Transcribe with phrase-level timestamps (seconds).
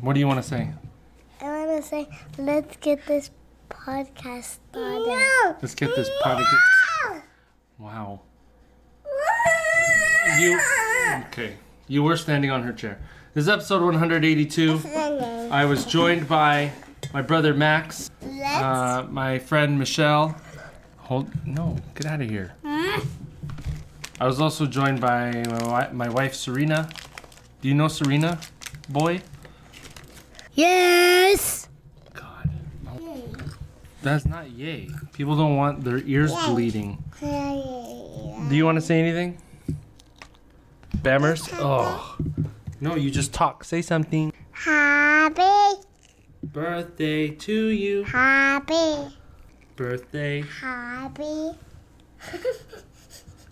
[0.00, 0.70] What do you want to say?
[1.40, 3.30] I want to say, let's get this
[3.68, 5.06] podcast started.
[5.06, 5.56] No.
[5.60, 7.22] Let's get this podcast.
[7.78, 8.20] Wow.
[10.38, 10.60] You.
[11.28, 11.54] Okay.
[11.86, 12.98] You were standing on her chair.
[13.34, 14.80] This is episode 182.
[15.50, 16.72] I was joined by
[17.12, 20.36] my brother Max, uh, my friend Michelle.
[20.98, 21.30] Hold.
[21.46, 22.52] No, get out of here.
[24.20, 25.30] I was also joined by
[25.62, 26.88] my, my wife Serena.
[27.60, 28.38] Do you know Serena,
[28.88, 29.22] boy?
[30.54, 31.68] yes.
[32.14, 32.50] God.
[32.84, 33.32] no.
[34.02, 34.88] That's not yay.
[35.12, 37.02] People don't want their ears bleeding.
[37.20, 39.38] Do you want to say anything?
[40.96, 41.48] Bammers?
[41.52, 42.16] Oh.
[42.80, 43.62] No, you just talk.
[43.62, 44.32] Say something.
[44.50, 45.82] Happy.
[46.42, 48.02] Birthday to you.
[48.04, 49.14] Happy.
[49.76, 50.42] Birthday.
[50.60, 51.50] Happy.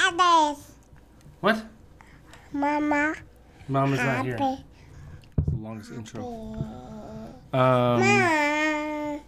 [0.01, 0.71] and this.
[1.41, 1.65] What?
[2.53, 3.15] Mama.
[3.69, 4.37] Mama's is not here.
[4.37, 4.65] Happy.
[5.39, 6.23] It's the longest intro.
[7.53, 9.21] Um, Mama.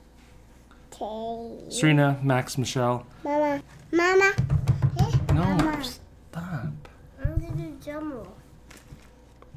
[0.93, 1.71] Okay.
[1.71, 3.07] Serena, Max, Michelle.
[3.23, 3.63] Mama.
[3.93, 4.33] Mama.
[5.33, 5.85] No, Mama.
[5.85, 6.89] stop.
[7.23, 8.37] I'm gonna do drum roll.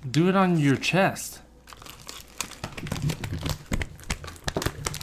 [0.09, 1.41] Do it on your chest.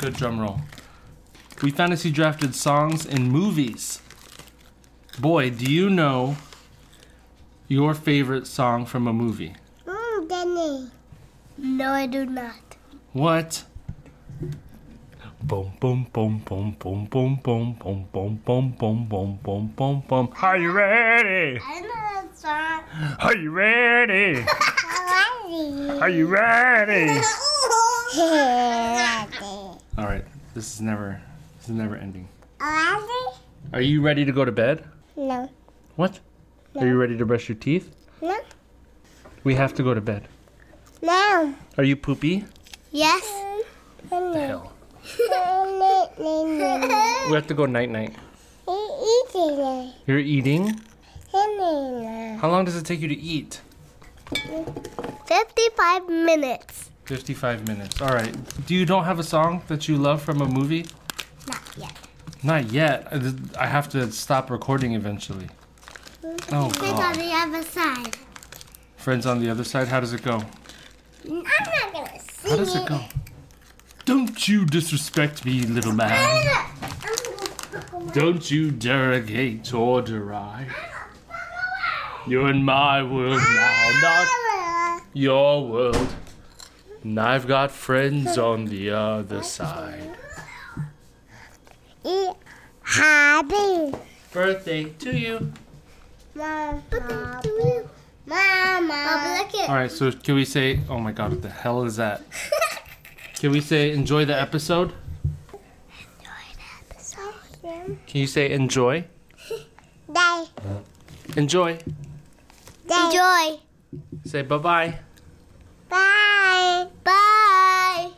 [0.01, 0.61] Good drum roll.
[1.63, 4.01] We fantasy drafted songs and movies.
[5.21, 6.37] Boy, do you know
[7.67, 9.53] your favorite song from a movie?
[9.85, 10.91] Mm, Danny.
[11.59, 12.77] No, I do not.
[13.13, 13.65] What?
[15.43, 20.29] Boom, boom, boom, boom, boom, boom, boom, boom, boom, boom, boom, boom, boom, boom, boom.
[20.41, 21.61] Are you ready?
[21.67, 22.85] I know that song.
[23.19, 24.37] Are you ready?
[24.45, 26.01] Alrighty.
[26.01, 27.21] Are you ready?
[29.99, 30.25] All right,
[30.55, 31.21] this is never,
[31.59, 32.29] this is never ending.
[32.61, 33.35] Alrighty?
[33.73, 34.85] Are you ready to go to bed?
[35.19, 35.51] No.
[35.97, 36.21] What?
[36.77, 37.91] Are you ready to brush your teeth?
[38.23, 38.39] No.
[39.43, 40.29] We have to go to bed.
[41.03, 41.55] No.
[41.77, 42.45] Are you poopy?
[42.93, 43.25] Yes.
[44.11, 44.73] The hell.
[47.29, 48.15] We have to go night night.
[48.69, 50.81] Eating You're eating?
[51.33, 53.61] How long does it take you to eat?
[55.27, 56.91] 55 minutes.
[57.07, 58.01] 55 minutes.
[58.01, 58.33] All right.
[58.67, 60.87] Do you don't have a song that you love from a movie?
[61.49, 62.08] Not yet.
[62.43, 63.13] Not yet.
[63.59, 65.49] I have to stop recording eventually.
[66.53, 68.17] Oh Click on the other side.
[68.97, 70.43] Friends on the other side, how does it go?
[71.25, 73.01] I'm not gonna sing How does it go?
[74.05, 76.47] Don't you disrespect me, little man.
[78.13, 80.69] Don't you derogate or deride.
[82.27, 86.09] You're in my world now, not your world.
[87.03, 90.17] And I've got friends on the other side.
[92.09, 92.35] Eat
[92.83, 93.93] happy.
[94.33, 95.53] Birthday to you.
[96.35, 96.83] Mama.
[98.27, 99.39] Mama.
[99.39, 99.69] look it.
[99.69, 102.23] All right, so can we say, oh my god, what the hell is that?
[103.35, 104.93] Can we say enjoy the episode?
[105.53, 107.35] Enjoy the episode.
[107.63, 107.85] Yeah.
[108.07, 109.05] Can you say enjoy?
[110.13, 110.45] Day.
[111.37, 111.79] Enjoy.
[112.91, 113.59] Enjoy.
[114.25, 114.99] Say bye bye.
[115.89, 116.87] Bye.
[117.05, 118.11] Bye.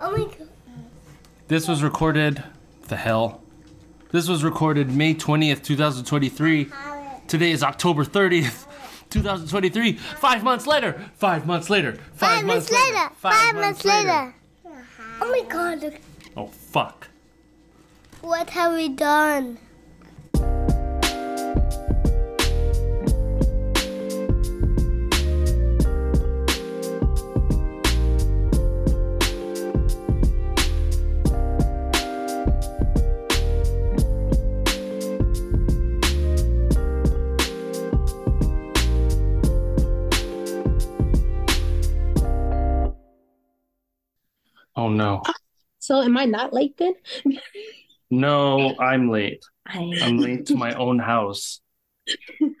[0.00, 0.48] Oh my god.
[1.48, 2.44] This was recorded,
[2.88, 3.42] the hell?
[4.10, 6.70] This was recorded May 20th, 2023.
[7.26, 8.66] Today is October 30th,
[9.10, 9.92] 2023.
[9.94, 11.10] Five months later.
[11.16, 11.92] Five months later.
[12.14, 13.10] Five, Five months later.
[13.16, 14.34] Five months later.
[15.20, 15.98] Oh my god.
[16.36, 17.08] Oh, fuck.
[18.20, 19.58] What have we done?
[44.98, 45.22] No.
[45.78, 46.94] So am I not late then?
[48.10, 49.44] No, I'm late.
[49.66, 51.60] I I'm late to my own house.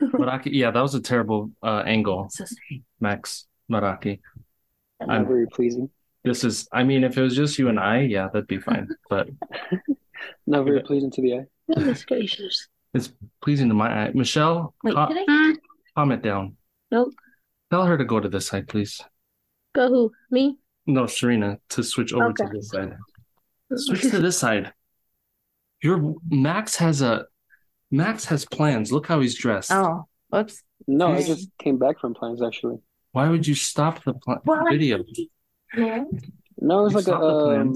[0.02, 2.82] Maraki, yeah, that was a terrible uh, angle, so sorry.
[3.00, 4.20] Max Maraki.
[5.00, 5.90] Not I'm- very pleasing.
[6.24, 8.88] This is, I mean, if it was just you and I, yeah, that'd be fine.
[9.08, 9.28] But
[10.46, 11.46] Not very pleasing to the eye.
[11.72, 12.68] Goodness gracious.
[12.92, 14.10] it's pleasing to my eye.
[14.14, 15.54] Michelle, Wait, co- did I?
[15.96, 16.56] comment down.
[16.90, 17.14] Nope.
[17.70, 19.00] Tell her to go to this side, please.
[19.74, 20.12] Go who?
[20.30, 20.58] Me?
[20.88, 22.96] No, Serena, to switch over to this side.
[23.76, 24.72] Switch to this side.
[25.82, 27.26] Your Max has a
[27.90, 28.90] Max has plans.
[28.90, 29.70] Look how he's dressed.
[29.70, 30.62] Oh, whoops.
[30.86, 32.78] No, I just came back from plans actually.
[33.12, 35.04] Why would you stop the pl- Well, video?
[35.76, 36.04] Yeah.
[36.58, 37.74] No, it was You like a stopped the um,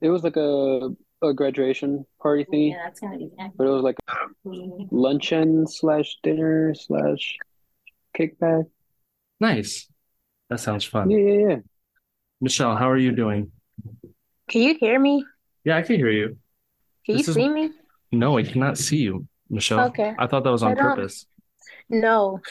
[0.00, 0.88] it was like a
[1.22, 2.68] a graduation party thing.
[2.68, 3.96] Yeah, that's gonna be but it was like
[4.90, 7.36] luncheon slash dinner slash
[8.18, 8.64] kickback.
[9.38, 9.86] Nice.
[10.48, 11.10] That sounds fun.
[11.10, 11.56] Yeah, yeah, yeah.
[12.40, 13.50] Michelle, how are you doing?
[14.48, 15.24] Can you hear me?
[15.64, 16.38] Yeah, I can hear you.
[17.06, 17.70] Can This you is- see me?
[18.12, 19.86] No, I cannot see you, Michelle.
[19.88, 20.14] Okay.
[20.18, 21.26] I thought that was on purpose.
[21.88, 22.40] No.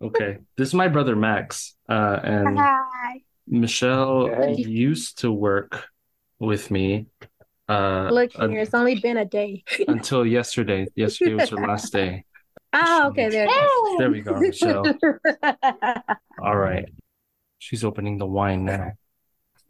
[0.00, 0.38] Okay.
[0.56, 1.74] This is my brother Max.
[1.88, 3.22] Uh, and Hi.
[3.48, 4.54] Michelle Hey.
[4.56, 5.86] used to work
[6.38, 7.06] with me
[7.68, 9.64] uh, Look un- here, it's only been a day.
[9.88, 10.86] until yesterday.
[10.94, 12.24] Yesterday was her last day.
[12.74, 13.48] Oh, okay, there
[13.98, 14.84] There we go, Michelle.
[16.42, 16.86] All right.
[17.58, 18.92] She's opening the wine now.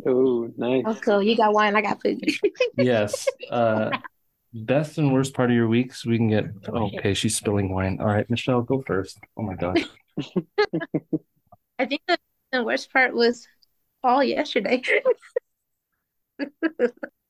[0.07, 0.85] Oh, nice.
[0.87, 2.23] Okay, you got wine, I got food.
[2.77, 3.27] Yes.
[3.51, 3.91] Uh,
[4.53, 6.05] best and worst part of your weeks.
[6.05, 6.47] We can get.
[6.69, 7.99] Okay, she's spilling wine.
[8.01, 9.19] All right, Michelle, go first.
[9.37, 9.79] Oh my God.
[11.79, 12.19] I think the,
[12.53, 13.47] the worst part was
[14.03, 14.83] all yesterday.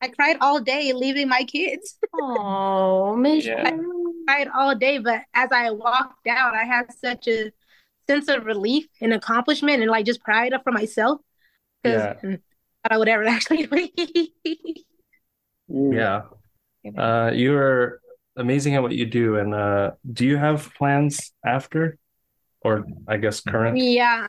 [0.00, 1.98] I cried all day leaving my kids.
[2.14, 3.64] Oh, Michelle.
[3.64, 3.78] Yeah.
[4.26, 7.50] cried all day, but as I walked out, I had such a
[8.08, 11.20] sense of relief and accomplishment and like just pride for myself
[11.82, 12.36] because Yeah.
[12.88, 14.28] I would ever actually leave.
[15.70, 15.94] Mm.
[15.94, 16.22] Yeah.
[16.96, 18.00] Uh, you are
[18.36, 19.36] amazing at what you do.
[19.36, 21.98] And uh, do you have plans after?
[22.62, 23.76] Or I guess current?
[23.78, 24.26] Yeah,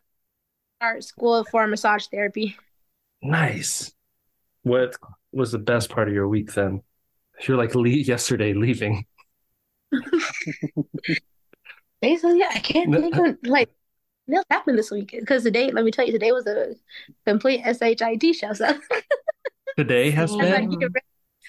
[0.79, 2.55] art school for massage therapy.
[3.21, 3.91] Nice.
[4.61, 4.95] What
[5.31, 6.81] was the best part of your week then?
[7.47, 9.05] You're like le yesterday leaving.
[12.07, 13.01] Basically, yeah, I can't No.
[13.01, 13.69] think of like
[14.27, 16.75] what happened this week because today, let me tell you, today was a
[17.25, 18.53] complete SHIT show.
[18.53, 18.79] So
[19.77, 20.69] Today has as I been?
[20.71, 21.05] get ready,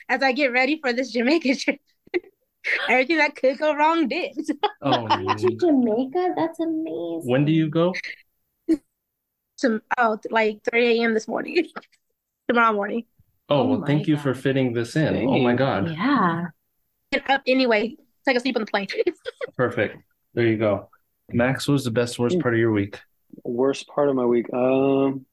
[0.08, 1.80] as I get ready for this Jamaica trip,
[2.88, 4.36] everything that could go wrong did.
[4.82, 6.34] Oh, To Jamaica?
[6.36, 7.22] That's amazing.
[7.24, 7.94] when do you go?
[9.56, 11.14] Some oh, like 3 a.m.
[11.14, 11.66] this morning,
[12.48, 13.04] tomorrow morning.
[13.48, 15.16] Oh, Oh well, my thank you for fitting this in.
[15.28, 15.88] Oh my God.
[15.88, 16.46] Yeah.
[17.12, 17.96] Get up anyway.
[18.26, 18.88] Take a sleep on the plane.
[19.56, 20.02] Perfect.
[20.34, 20.90] There you go.
[21.30, 23.00] Max, what was the best, worst part of your week?
[23.44, 24.52] Worst part of my week.
[24.52, 25.26] Um,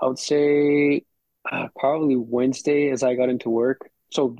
[0.00, 1.04] I would say
[1.50, 3.88] uh, probably Wednesday as I got into work.
[4.10, 4.36] So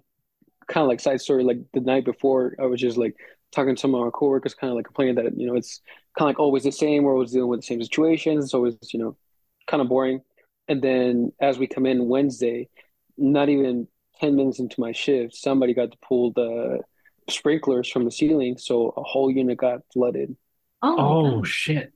[0.69, 3.15] kind of like side story, like the night before, I was just like
[3.53, 5.81] talking to some of our coworkers, kind of like complaining that, you know, it's
[6.19, 7.05] kind of like always the same.
[7.05, 8.47] We're always dealing with the same situations.
[8.47, 9.17] It's always, you know,
[9.67, 10.21] kind of boring.
[10.69, 12.69] And then as we come in Wednesday,
[13.17, 13.89] not even
[14.21, 16.81] 10 minutes into my shift, somebody got to pull the
[17.29, 18.59] sprinklers from the ceiling.
[18.59, 20.37] So a whole unit got flooded.
[20.97, 21.93] Oh, Oh, shit.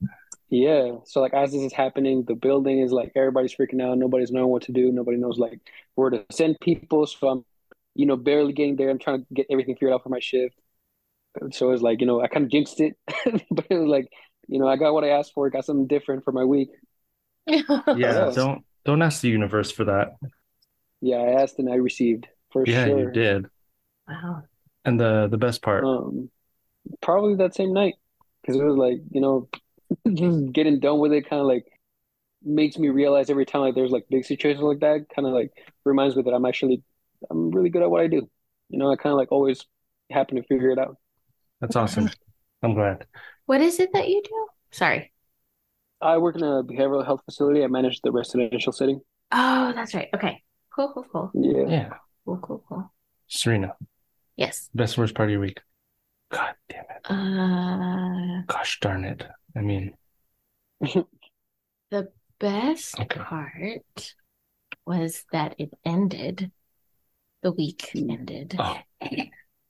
[0.49, 0.97] Yeah.
[1.05, 3.97] So like as this is happening, the building is like everybody's freaking out.
[3.97, 4.91] Nobody's knowing what to do.
[4.91, 5.59] Nobody knows like
[5.95, 7.07] where to send people.
[7.07, 7.45] So I'm,
[7.95, 8.89] you know, barely getting there.
[8.89, 10.55] I'm trying to get everything figured out for my shift.
[11.51, 12.97] So it's like, you know, I kind of jinxed it,
[13.51, 14.07] but it was like,
[14.47, 15.49] you know, I got what I asked for.
[15.49, 16.69] Got something different for my week.
[17.91, 18.33] Yeah, Yes.
[18.33, 20.13] don't don't ask the universe for that.
[21.01, 22.71] Yeah, I asked and I received for sure.
[22.73, 23.47] Yeah, you did.
[24.07, 24.43] Wow.
[24.85, 25.83] And the the best part.
[25.83, 26.29] Um,
[27.01, 27.95] probably that same night
[28.41, 29.49] because it was like, you know,
[30.13, 31.65] just getting done with it kind of like
[32.43, 35.51] makes me realize every time like there's like big situations like that, kind of like
[35.85, 36.83] reminds me that I'm actually
[37.29, 38.29] I'm really good at what I do.
[38.69, 39.65] You know, I kind of like always
[40.09, 40.97] happen to figure it out.
[41.59, 42.09] That's awesome.
[42.63, 43.05] I'm glad.
[43.45, 44.47] What is it that you do?
[44.71, 45.11] Sorry.
[46.01, 47.63] I work in a behavioral health facility.
[47.63, 49.01] I manage the residential setting.
[49.31, 50.07] Oh, that's right.
[50.15, 50.41] Okay.
[50.75, 51.31] Cool, cool, cool.
[51.35, 51.67] Yeah.
[51.67, 51.89] Yeah.
[52.25, 52.91] Cool, cool, cool.
[53.27, 53.75] Serena,
[54.35, 54.69] Yes.
[54.73, 55.59] best, worst part of your week.
[56.31, 57.05] God damn it.
[57.09, 59.23] Uh, Gosh darn it.
[59.55, 59.93] I mean,
[61.89, 63.19] the best Okay.
[63.19, 64.15] part
[64.85, 66.51] was that it ended.
[67.43, 68.55] The week ended.
[68.59, 68.77] oh,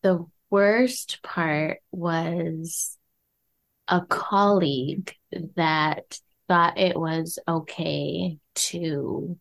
[0.03, 2.98] The worst part was
[3.88, 5.13] a colleague
[5.56, 9.38] that thought it was okay to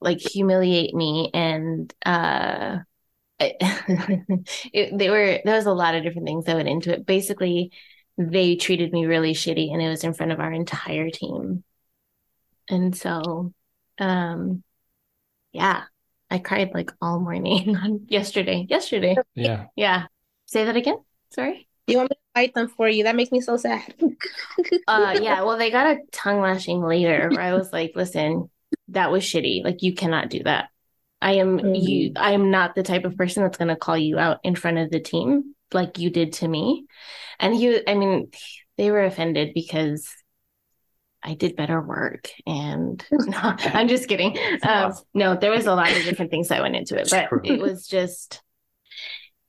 [0.00, 2.78] like humiliate me and uh
[4.72, 7.06] it, they were there was a lot of different things that went into it.
[7.06, 7.72] Basically,
[8.18, 11.64] they treated me really shitty and it was in front of our entire team.
[12.68, 13.52] And so
[13.98, 14.64] Um,
[15.52, 15.84] yeah,
[16.30, 18.66] I cried like all morning on yesterday.
[18.70, 19.22] Yesterday.
[19.34, 19.68] Yeah.
[19.76, 20.08] Yeah.
[20.46, 20.98] Say that again.
[21.30, 21.68] Sorry.
[21.86, 23.04] You want me to fight them for you?
[23.04, 23.94] That makes me so sad.
[24.88, 25.42] Uh, yeah.
[25.42, 28.50] Well, they got a tongue lashing later where I was like, listen,
[28.88, 29.64] that was shitty.
[29.64, 30.70] Like, you cannot do that.
[31.22, 32.12] I am you.
[32.16, 34.78] I am not the type of person that's going to call you out in front
[34.78, 36.86] of the team like you did to me.
[37.38, 38.30] And he, I mean,
[38.76, 40.08] they were offended because
[41.22, 42.28] I did better work.
[42.44, 44.36] And no, I'm just kidding.
[44.66, 47.60] Um, no, there was a lot of different things that went into it, but it
[47.60, 48.42] was just,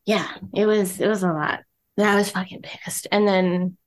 [0.05, 1.61] yeah, it was, it was a lot.
[1.97, 3.07] I was fucking pissed.
[3.11, 3.77] And then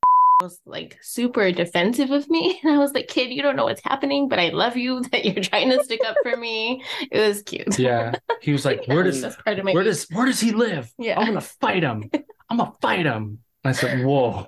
[0.43, 2.61] was like super defensive of me.
[2.65, 5.25] And I was like, kid, you don't know what's happening, but I love you that
[5.25, 6.83] you're trying to stick up for me.
[7.11, 7.79] It was cute.
[7.79, 8.15] Yeah.
[8.43, 9.91] He was like, where does That's part of my where week.
[9.93, 10.93] does where does he live?
[10.99, 11.19] Yeah.
[11.19, 12.11] I'm gonna fight him.
[12.51, 13.39] I'm gonna fight him.
[13.65, 14.47] I said, Whoa,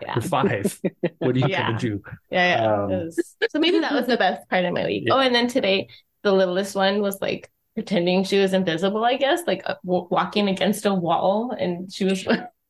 [0.00, 0.14] yeah.
[0.14, 0.80] you're five.
[1.18, 1.66] What are you Yeah.
[1.66, 2.02] gonna do?
[2.30, 2.82] Yeah, yeah.
[2.84, 5.04] Um, was- so maybe that was the best part of my week.
[5.06, 5.14] Yeah.
[5.14, 5.88] Oh, and then today,
[6.22, 10.48] the littlest one was like pretending she was invisible, I guess, like uh, w- walking
[10.48, 11.50] against a wall.
[11.52, 12.26] And she was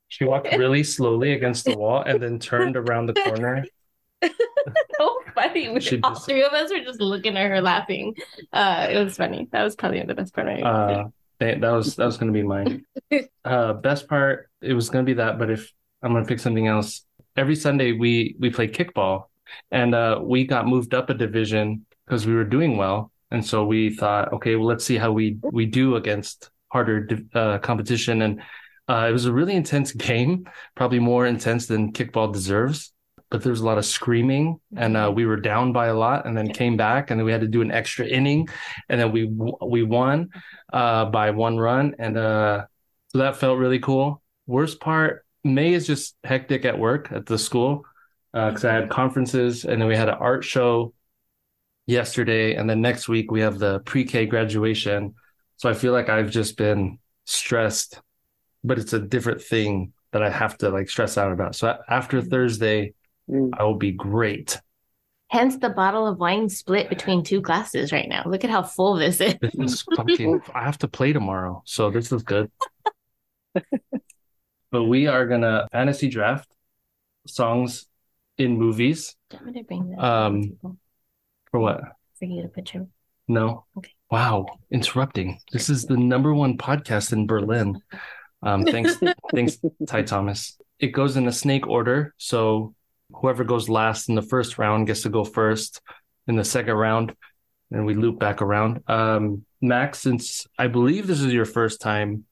[0.08, 3.64] She walked really slowly against the wall and then turned around the corner.
[4.22, 5.68] so funny.
[5.68, 8.14] We, all three of us were just looking at her laughing.
[8.52, 9.48] Uh, it was funny.
[9.52, 10.64] That was probably the best part my week.
[10.64, 11.04] Uh,
[11.40, 12.84] that, that was that was gonna be mine.
[13.44, 15.72] Uh, best part, it was gonna be that, but if
[16.02, 19.24] I'm gonna pick something else, every Sunday we we play kickball,
[19.70, 23.64] and uh, we got moved up a division because we were doing well, and so
[23.64, 28.42] we thought, okay, well, let's see how we we do against harder uh, competition, and
[28.88, 32.92] uh, it was a really intense game, probably more intense than kickball deserves.
[33.30, 36.26] But there was a lot of screaming, and uh, we were down by a lot,
[36.26, 38.48] and then came back, and then we had to do an extra inning,
[38.88, 39.26] and then we
[39.60, 40.30] we won
[40.72, 42.64] uh, by one run, and uh,
[43.08, 44.22] so that felt really cool.
[44.46, 47.84] Worst part, May is just hectic at work at the school
[48.32, 50.94] because I had conferences, and then we had an art show
[51.86, 55.14] yesterday, and then next week we have the pre-K graduation.
[55.56, 58.00] So I feel like I've just been stressed,
[58.64, 61.54] but it's a different thing that I have to like stress out about.
[61.54, 62.94] So after Thursday,
[63.30, 63.50] Mm.
[63.58, 64.58] I will be great.
[65.30, 68.22] Hence the bottle of wine split between two glasses right now.
[68.24, 69.34] Look at how full this is.
[69.42, 70.40] This is fucking.
[70.54, 72.50] I have to play tomorrow, so this is good.
[74.70, 76.48] but we are gonna fantasy draft
[77.26, 77.86] songs
[78.38, 79.14] in movies.
[79.32, 80.56] I'm gonna bring that Um,
[81.50, 81.80] For what?
[82.18, 82.86] for you to put your
[83.28, 83.66] No.
[83.76, 83.92] Okay.
[84.10, 85.38] Wow, interrupting.
[85.52, 87.80] This is the number one podcast in Berlin.
[88.42, 88.96] Um, thanks,
[89.34, 90.58] thanks, Ty Thomas.
[90.78, 92.74] It goes in a snake order, so
[93.12, 95.80] whoever goes last in the first round gets to go first
[96.26, 97.14] in the second round,
[97.72, 98.82] and we loop back around.
[98.86, 102.24] Um, Max, since I believe this is your first time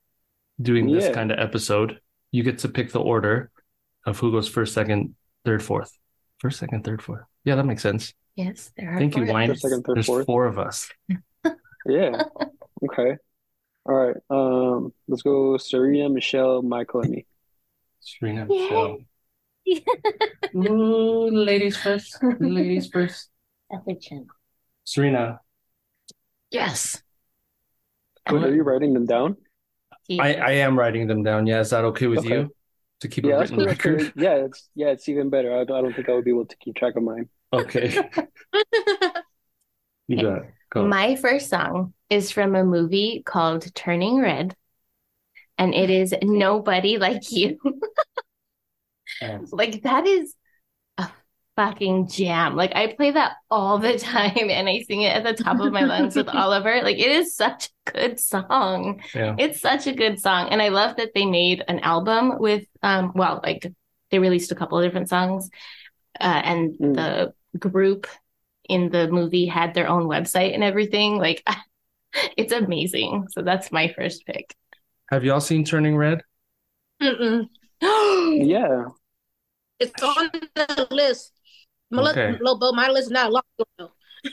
[0.63, 1.13] doing this Yeah.
[1.13, 3.51] kind of episode, you get to pick the order
[4.05, 5.91] of who goes first, second, third, fourth.
[6.39, 7.25] First, second, third, fourth.
[7.45, 8.15] Yeah, that makes sense.
[8.37, 9.49] yes, there are Thank you, four Wine.
[9.49, 10.27] First, second, third, There's fourth.
[10.27, 10.89] four of us.
[11.89, 12.23] Yeah.
[12.85, 13.17] Okay.
[13.89, 14.17] All right.
[14.31, 17.27] Um, let's go Serena, Michelle, Michael, and me.
[18.01, 19.07] Serena, Yay.
[19.67, 19.77] Michelle.
[20.57, 22.19] Ooh, ladies first.
[22.41, 23.31] Ladies first.
[23.73, 24.27] Other channel.
[24.85, 25.43] Serena,
[26.51, 27.03] Yes.
[28.29, 29.37] Go Are you writing them down?
[30.19, 31.47] I, I am writing them down.
[31.47, 32.31] Yeah, is that okay with Okay.
[32.31, 32.55] you?
[33.01, 33.67] To keep Yeah, a written cool.
[33.67, 34.01] Record?
[34.01, 34.11] cool.
[34.23, 35.53] Yeah, it's yeah, it's even better.
[35.55, 37.29] I, I don't think I would be able to keep track of mine.
[37.53, 37.99] Okay.
[40.09, 40.55] You got it.
[40.71, 40.87] Go.
[40.87, 44.55] My first song is from a movie called Turning Red,
[45.59, 47.59] and it is Nobody Like You.
[49.51, 50.35] Like, that is
[50.99, 51.09] a
[51.57, 52.57] fucking jam.
[52.57, 55.73] Like, I play that all the time and I sing it at the top of
[55.73, 56.83] my lungs with Oliver.
[56.83, 59.01] Like, it is such a good song.
[59.15, 59.35] yeah.
[59.39, 60.49] It's such a good song.
[60.51, 63.73] And I love that they made an album with, um, well, like,
[64.11, 65.49] they released a couple of different songs,
[66.21, 66.95] uh, and Mm.
[66.95, 68.07] the group
[68.69, 71.17] in the movie had their own website and everything.
[71.19, 71.43] Like,
[72.37, 73.27] it's amazing.
[73.31, 74.55] So that's my first pick.
[75.11, 76.23] Have y'all seen Turning Red?
[77.03, 77.49] Mm-mm.
[78.47, 78.87] Yeah.
[79.79, 81.33] It's on the list.
[81.91, 82.39] My list, Okay.
[82.41, 83.43] no, but my list is not long
[83.79, 83.91] ago.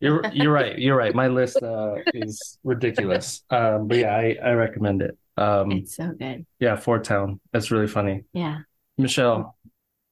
[0.00, 0.78] You're you're right.
[0.78, 1.14] You're right.
[1.14, 3.42] My list uh, is ridiculous.
[3.48, 5.16] Um, but yeah, I, I recommend it.
[5.38, 6.44] Um, It's so good.
[6.60, 7.40] yeah, 4*Town.
[7.52, 8.24] That's really funny.
[8.34, 8.58] Yeah.
[8.98, 9.56] Michelle,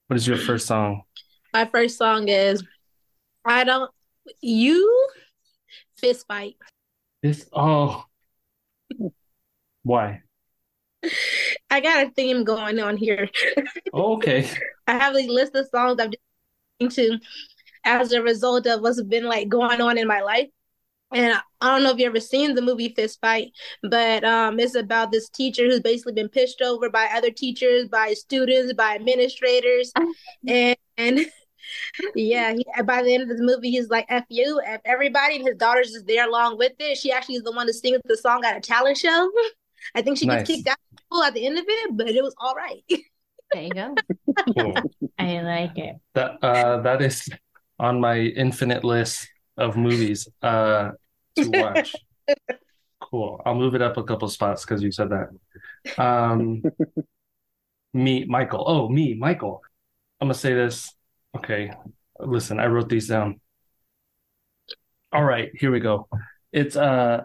[0.07, 1.03] what is your first song?
[1.53, 2.63] My first song is
[3.45, 3.91] I don't
[4.41, 5.07] you
[5.97, 6.55] fist fight.
[7.25, 8.05] This oh
[9.81, 10.21] why?
[11.71, 13.29] I got a theme going on here.
[13.91, 14.47] Oh, okay.
[14.87, 16.11] I have a list of songs I've
[16.79, 17.17] been to
[17.83, 20.49] as a result of what's been like going on in my life.
[21.15, 24.75] And I don't know if you ever seen the movie Fist Fight, but um, it's
[24.75, 29.91] about this teacher who's basically been pitched over by other teachers, by students, by administrators,
[30.47, 31.25] and and
[32.15, 35.37] yeah, he, by the end of the movie, he's like, F you, F everybody.
[35.37, 36.97] And his daughter's just there along with it.
[36.97, 39.31] She actually is the one to sing the song at a talent show.
[39.93, 40.47] I think she Nice.
[40.47, 42.83] gets kicked out at the end of it, but it was all right.
[43.51, 43.95] There you go.
[44.57, 44.73] Cool.
[45.17, 45.95] I like it.
[46.13, 47.29] That uh, that is
[47.79, 50.91] on my infinite list of movies uh,
[51.37, 51.95] to watch.
[52.99, 53.41] Cool.
[53.45, 56.01] I'll move it up a couple spots because you said that.
[56.03, 56.63] Um,
[57.93, 58.63] me, Michael.
[58.67, 59.61] Oh, me, Michael.
[60.19, 60.93] I'm gonna say this.
[61.35, 61.71] Okay,
[62.19, 62.59] listen.
[62.59, 63.39] I wrote these down.
[65.11, 66.07] All right, here we go.
[66.51, 67.23] It's uh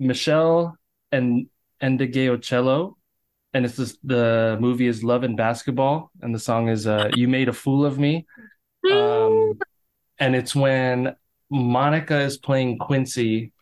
[0.00, 0.74] Meshell
[1.12, 1.46] and
[1.82, 2.94] Ndegeocello,
[3.54, 7.28] and it's this, the movie is Love and Basketball, and the song is uh You
[7.28, 8.26] Made a Fool of Me.
[8.90, 9.58] Um,
[10.18, 11.14] and it's when
[11.50, 13.52] Monica is playing Quincy,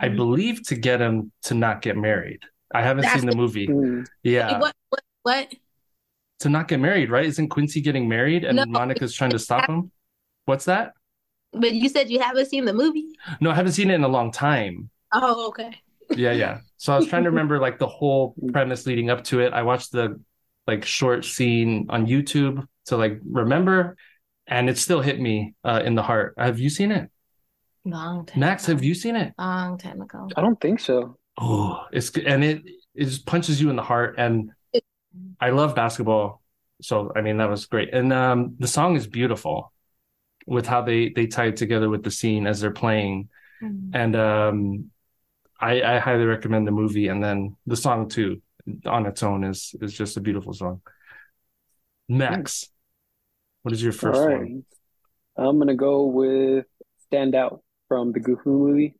[0.00, 0.16] I Mhm.
[0.16, 2.42] believe, to get him to not get married.
[2.74, 3.68] I haven't That's seen the movie.
[3.68, 4.06] Mm.
[4.22, 4.74] Yeah, What?
[4.90, 5.02] What?
[5.22, 5.54] What?
[6.40, 7.24] To not get married, right?
[7.26, 8.64] Isn't Quincy getting married and No.
[8.66, 9.90] Monica's trying to stop him?
[10.44, 10.92] What's that?
[11.52, 13.06] But you said you haven't seen the movie.
[13.40, 14.90] No, I haven't seen it in a long time.
[15.12, 15.74] Oh, okay.
[16.10, 16.58] Yeah, yeah.
[16.76, 19.52] So I was trying to remember like the whole premise leading up to it.
[19.52, 20.20] I watched the
[20.66, 23.96] like short scene on YouTube to like remember,
[24.46, 26.34] and it still hit me uh, in the heart.
[26.36, 27.10] Have you seen it?
[27.84, 28.74] Long time Max, ago.
[28.74, 29.32] have you seen it?
[29.38, 30.28] Long time ago.
[30.36, 31.16] I don't think so.
[31.38, 32.26] Oh, it's good.
[32.26, 32.62] And it
[32.94, 34.16] it just punches you in the heart.
[34.18, 34.50] And
[35.40, 36.42] I love basketball.
[36.82, 37.92] So I mean that was great.
[37.92, 39.72] And um the song is beautiful
[40.46, 43.28] with how they they tie it together with the scene as they're playing.
[43.62, 43.90] Mm.
[43.94, 44.90] And um
[45.60, 48.42] I I highly recommend the movie and then the song too
[48.84, 50.82] on its own is is just a beautiful song.
[52.08, 52.68] Max,
[53.62, 54.62] what is your first All right.
[55.36, 56.66] I'm gonna go with
[57.06, 58.94] Stand Out from the Goofy movie.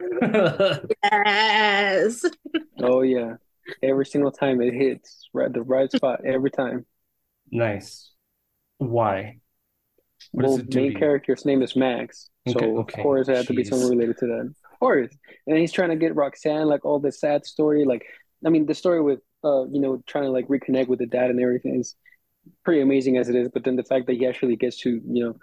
[1.02, 2.24] Yes.
[2.82, 3.36] Oh yeah.
[3.82, 6.86] Every single time it hits right the right spot every time.
[7.50, 8.10] Nice.
[8.78, 9.38] Why?
[10.32, 13.36] What Well, does it do main character's name is Max, so Okay, of course it
[13.36, 13.68] had to be Jeez.
[13.68, 14.54] someone related to that.
[14.72, 15.14] Of course.
[15.46, 17.84] And he's trying to get Roxanne, like all the sad story.
[17.84, 18.04] Like,
[18.44, 21.30] I mean, the story with, uh, you know, trying to like reconnect with the dad
[21.30, 21.94] and everything is
[22.64, 23.48] pretty amazing as it is.
[23.52, 25.36] But then the fact that he actually gets to, you know,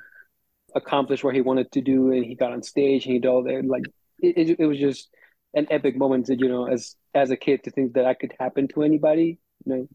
[0.75, 3.43] accomplish what he wanted to do, and he got on stage and he did all
[3.43, 3.83] that, like,
[4.19, 5.09] it, it, it was just
[5.53, 6.27] an epic moment.
[6.27, 9.39] That, you know, as as a kid, to think that that could happen to anybody.
[9.65, 9.87] You know,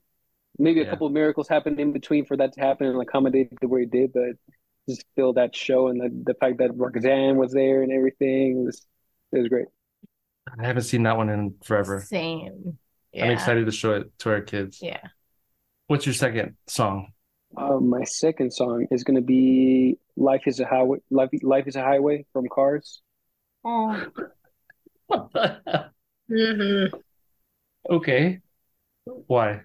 [0.58, 0.90] maybe a Yeah.
[0.90, 3.90] couple of miracles happened in between for that to happen and accommodate the way it
[3.90, 4.36] did, but
[4.88, 8.64] just feel that show and the, the fact that Roxanne was there and everything it
[8.66, 8.86] was
[9.32, 9.66] it was great.
[10.58, 12.02] I haven't seen that one in forever.
[12.06, 12.78] Same.
[13.18, 14.80] I'm excited to show it to our kids.
[14.82, 15.00] Yeah.
[15.86, 17.12] What's your second song?
[17.56, 21.82] Uh, my second song is gonna be "Life Is a Highway." Life, Life is a
[21.82, 23.00] Highway from Cars.
[23.64, 24.04] Oh,
[26.28, 26.86] hmm
[27.90, 28.40] Okay.
[29.04, 29.62] Why?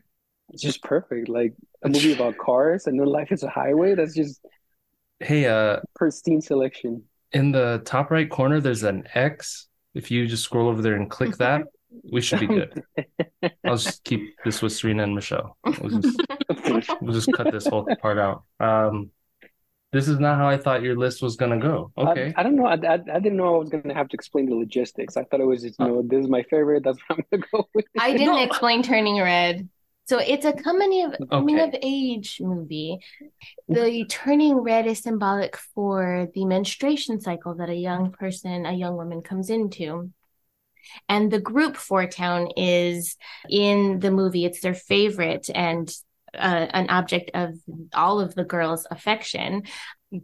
[0.52, 1.30] It's just perfect.
[1.30, 4.42] Like a movie about cars and then "Life is a Highway." That's just
[5.20, 7.04] Hey, uh, pristine selection.
[7.32, 9.68] in the top right corner, there's an X.
[9.94, 11.64] If you just scroll over there and click that,
[12.12, 12.84] we should be good.
[13.66, 15.58] I'll just keep this with Serena and Michelle.
[15.66, 16.20] We'll just,
[17.02, 18.44] we'll just cut this whole part out.
[18.60, 19.12] Um,
[19.92, 21.92] this is not how I thought your list was gonna go.
[21.98, 22.34] Okay.
[22.36, 22.66] I, I don't know.
[22.66, 25.18] I, I, I didn't know I was gonna have to explain the logistics.
[25.18, 25.90] I thought it was just, you uh.
[25.90, 26.84] know, this is my favorite.
[26.84, 27.86] That's what I'm gonna go with.
[27.98, 28.44] I didn't No.
[28.44, 29.68] explain Turning Red.
[30.06, 31.70] So it's a coming of coming Okay.
[31.70, 32.98] of age movie.
[33.68, 38.96] The turning red is symbolic for the menstruation cycle that a young person, a young
[38.96, 40.12] woman comes into.
[41.08, 43.18] And the group 4*Town is
[43.50, 45.92] in the movie, it's their favorite and
[46.34, 47.56] uh, an object of
[47.94, 49.64] all of the girls' affection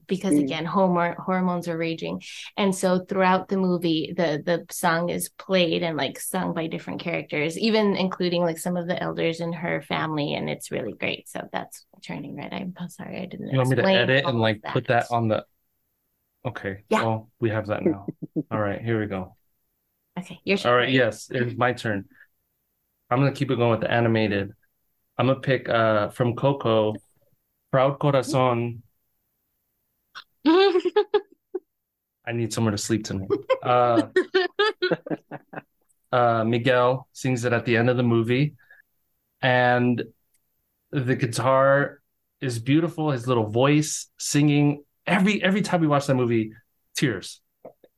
[0.08, 0.46] because Mm.
[0.46, 2.20] again hormone hormones are raging
[2.58, 7.00] and so throughout the movie the the song is played and like sung by different
[7.02, 11.30] characters even including like some of the elders in her family and it's really great
[11.30, 14.60] so that's turning red i'm sorry i didn't You want me to edit and like
[14.66, 15.46] of put that on the
[16.46, 16.84] Okay.
[16.90, 17.04] Yeah.
[17.04, 18.06] Well, we have that now.
[18.52, 19.36] All right, here we go.
[20.18, 22.06] okay your All right, yes, it's my turn.
[23.10, 24.54] I'm gonna keep it going with the animated.
[25.18, 26.96] I'm gonna pick uh from Coco,
[27.72, 28.84] Proud Corazon.
[32.28, 33.30] I need somewhere to sleep tonight.
[33.62, 34.08] Uh,
[36.12, 38.56] uh, Miguel sings it at the end of the movie,
[39.42, 40.04] and
[40.92, 42.02] the guitar
[42.42, 43.12] is beautiful.
[43.12, 46.52] His little voice singing every every time we watch that movie,
[46.96, 47.42] tears.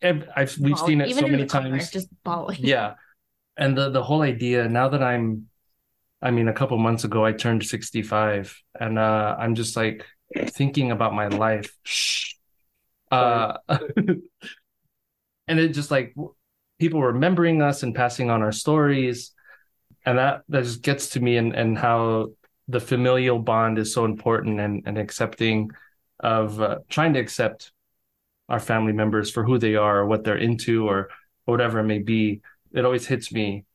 [0.04, 1.90] I've we've seen it so many car, times.
[1.90, 2.96] just bawling Yeah.
[3.56, 5.48] And the the whole idea, now that I'm
[6.22, 10.92] I mean, a couple months ago I turned 65 and uh I'm just like thinking
[10.92, 11.72] about my life.
[11.84, 12.34] Shh.
[13.12, 13.58] Uh
[15.48, 16.16] and it just like
[16.80, 19.32] people remembering us and passing on our stories.
[20.06, 22.32] And that that just gets to me and and how
[22.68, 25.72] the familial bond is so important and and accepting
[26.20, 27.72] of uh, trying to accept
[28.50, 31.10] our family members for who they are or what they're into or
[31.46, 32.42] whatever it may be.
[32.74, 33.66] It always hits me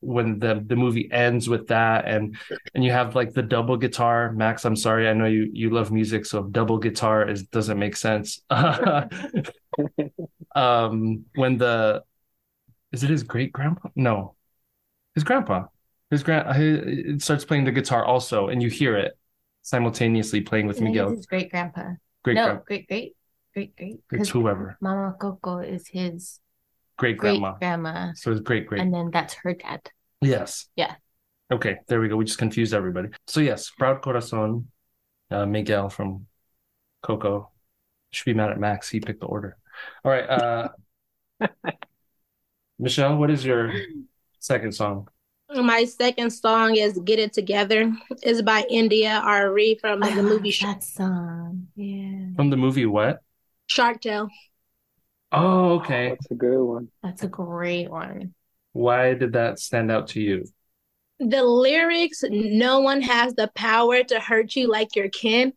[0.00, 2.36] when the the movie ends with that and
[2.74, 4.32] and you have like the double guitar.
[4.32, 7.96] Max i'm sorry i know you you love music so double guitar is doesn't make
[7.96, 8.40] sense.
[10.54, 12.02] Um when the
[12.92, 14.34] is it his great grandpa no.
[15.14, 15.66] His grandpa.
[16.10, 16.68] His grand he,
[17.12, 19.12] it starts playing the guitar also and you hear it
[19.62, 21.10] simultaneously playing with miguel.
[21.10, 21.90] his great grandpa.
[22.24, 23.14] great no, great great
[23.52, 23.96] great great.
[24.08, 24.76] Because whoever.
[24.80, 26.40] Mama Coco is his
[26.98, 29.80] great great grandma grandma, so it's great great and then that's her dad.
[30.20, 30.66] Yes.
[30.76, 30.94] Yeah.
[31.50, 32.16] Okay, there we go.
[32.16, 33.08] We just confused everybody.
[33.26, 34.68] So yes, Proud Corazon,
[35.30, 36.26] uh, Miguel from
[37.02, 37.50] Coco.
[38.10, 38.88] Should be mad at Max.
[38.88, 39.56] He picked the order.
[40.04, 40.28] All right.
[40.28, 40.68] Uh,
[42.78, 43.72] Michelle, what is your
[44.40, 45.08] second song?
[45.54, 47.90] My second song is "Get It Together."
[48.22, 51.68] It's by India.Arie from I the movie love Sh- that song.
[51.76, 53.20] Yeah, From the movie what?
[53.66, 54.28] Shark Tale.
[55.32, 56.10] Oh, okay.
[56.10, 56.88] That's a good one.
[57.02, 58.34] that's a great one.
[58.72, 60.44] Why did that stand out to you?
[61.20, 65.52] The lyrics, "No one has the power to hurt you like your kin,"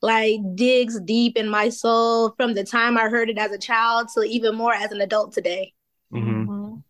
[0.00, 4.08] like digs deep in my soul from the time I heard it as a child
[4.14, 5.74] to even more as an adult today.
[6.10, 6.82] hmm Mhm.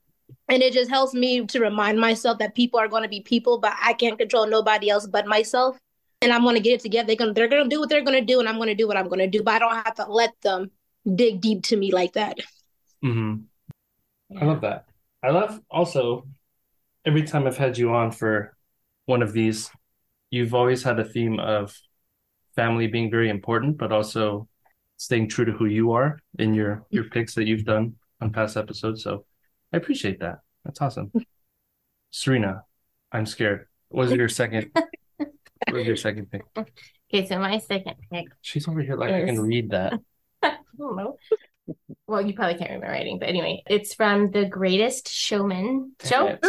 [0.48, 3.58] And it just helps me to remind myself that people are going to be people,
[3.58, 5.78] but I can't control nobody else but myself.
[6.22, 7.06] And I'm going to get it together.
[7.06, 8.68] They're going to, they're going to do what they're going to do, and I'm going
[8.68, 9.42] to do what I'm going to do.
[9.42, 10.70] But I don't have to let them
[11.06, 12.38] dig deep to me like that.
[13.02, 13.36] hmm
[14.40, 14.86] I love that.
[15.22, 16.26] I love also
[17.04, 18.56] every time I've had you on for
[19.06, 19.70] one of these,
[20.30, 21.76] you've always had a theme of
[22.56, 24.48] family being very important, but also
[24.96, 28.56] staying true to who you are in your your picks that you've done on past
[28.56, 29.02] episodes.
[29.02, 29.24] So
[29.72, 30.40] I appreciate that.
[30.64, 31.12] That's awesome.
[32.10, 32.64] Serena,
[33.10, 33.66] I'm scared.
[33.88, 34.70] What was your second?
[34.74, 36.42] What was your second pick?
[37.14, 38.28] Okay, so my second pick.
[38.40, 40.00] She's over here like I can read that.
[40.74, 41.16] I don't know.
[42.06, 46.26] Well, you probably can't read my writing, but anyway, it's from The Greatest Showman show.
[46.26, 46.44] It.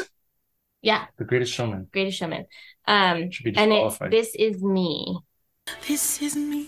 [0.82, 1.88] Yeah, The Greatest Showman.
[1.92, 2.46] Greatest Showman.
[2.88, 3.98] Um, Should and it's.
[4.10, 5.20] This Is Me.
[5.88, 6.68] This is me.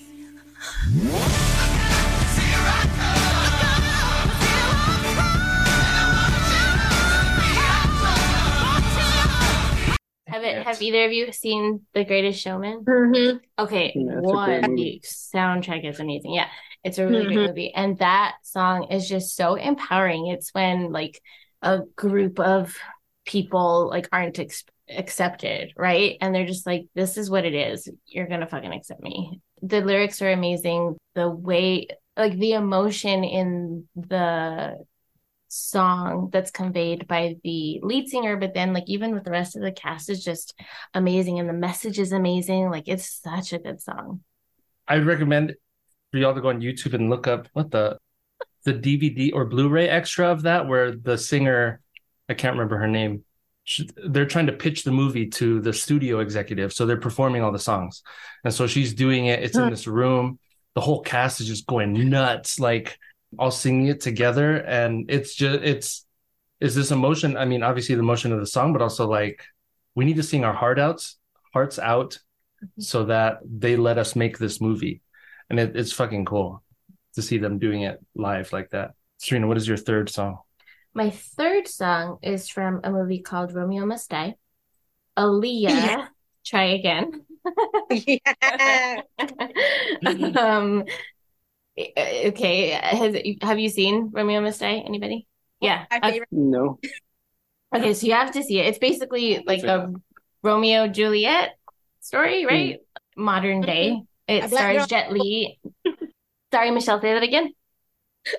[10.45, 10.57] Have it?
[10.57, 10.65] Yes.
[10.67, 12.83] Have either of you seen The Greatest Showman?
[12.85, 13.37] Mm-hmm.
[13.59, 14.99] Okay, Yeah, it's a great what movie.
[15.01, 16.33] the soundtrack is amazing.
[16.33, 16.47] Yeah,
[16.83, 17.47] it's a really great Mhm.
[17.47, 20.27] movie, and that song is just so empowering.
[20.27, 21.21] It's when like
[21.61, 22.75] a group of
[23.25, 26.17] people like aren't ex- accepted, right?
[26.21, 27.89] And they're just like, "This is what it is.
[28.05, 30.97] You're gonna fucking accept me." The lyrics are amazing.
[31.15, 34.77] The way, like the emotion in the
[35.55, 39.61] song that's conveyed by the lead singer, but then like even with the rest of
[39.61, 40.53] the cast is just
[40.93, 42.69] amazing and the message is amazing.
[42.69, 44.21] Like it's such a good song.
[44.87, 45.55] I'd recommend
[46.11, 47.97] for y'all to go on YouTube and look up what the
[48.65, 51.81] the DVD or Blu-ray extra of that, where the singer,
[52.27, 53.23] I can't remember her name,
[53.63, 57.51] she, they're trying to pitch the movie to the studio executive, so they're performing all
[57.51, 58.03] the songs,
[58.43, 59.43] and so she's doing it.
[59.43, 60.39] It's in this room.
[60.73, 62.99] The whole cast is just going nuts, like
[63.39, 66.05] all singing it together, and it's just it's
[66.59, 67.37] is this emotion.
[67.37, 69.43] I mean, obviously the emotion of the song, but also like
[69.95, 71.17] we need to sing our heart outs,
[71.53, 72.17] hearts out,
[72.79, 75.01] so that they let us make this movie
[75.49, 76.63] and it, it's fucking cool
[77.13, 78.91] to see them doing it live like that.
[79.17, 80.39] Serena, what is your third song?
[80.93, 84.35] My third song is from a movie called Romeo Must Die.
[85.17, 86.07] Aaliyah, Yeah.
[86.45, 87.25] try again.
[87.91, 89.01] yeah.
[90.37, 90.83] um,
[91.77, 94.83] Uh, okay, has have you seen Romeo Must Die?
[94.85, 95.27] Anybody?
[95.59, 95.85] Yeah.
[95.91, 96.21] Okay.
[96.31, 96.79] No.
[97.75, 98.67] Okay, so you have to see it.
[98.67, 99.91] It's basically like a
[100.43, 101.57] Romeo Juliet
[101.99, 102.47] story, hmm.
[102.47, 102.79] right?
[103.17, 103.71] Modern mm-hmm.
[103.71, 104.01] day.
[104.27, 104.87] It A stars.
[104.87, 105.59] Jet Li.
[106.53, 107.53] Sorry, Michelle, say that again.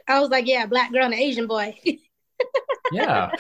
[0.08, 1.76] I was like, yeah, black girl and Asian boy.
[2.92, 3.30] Yeah.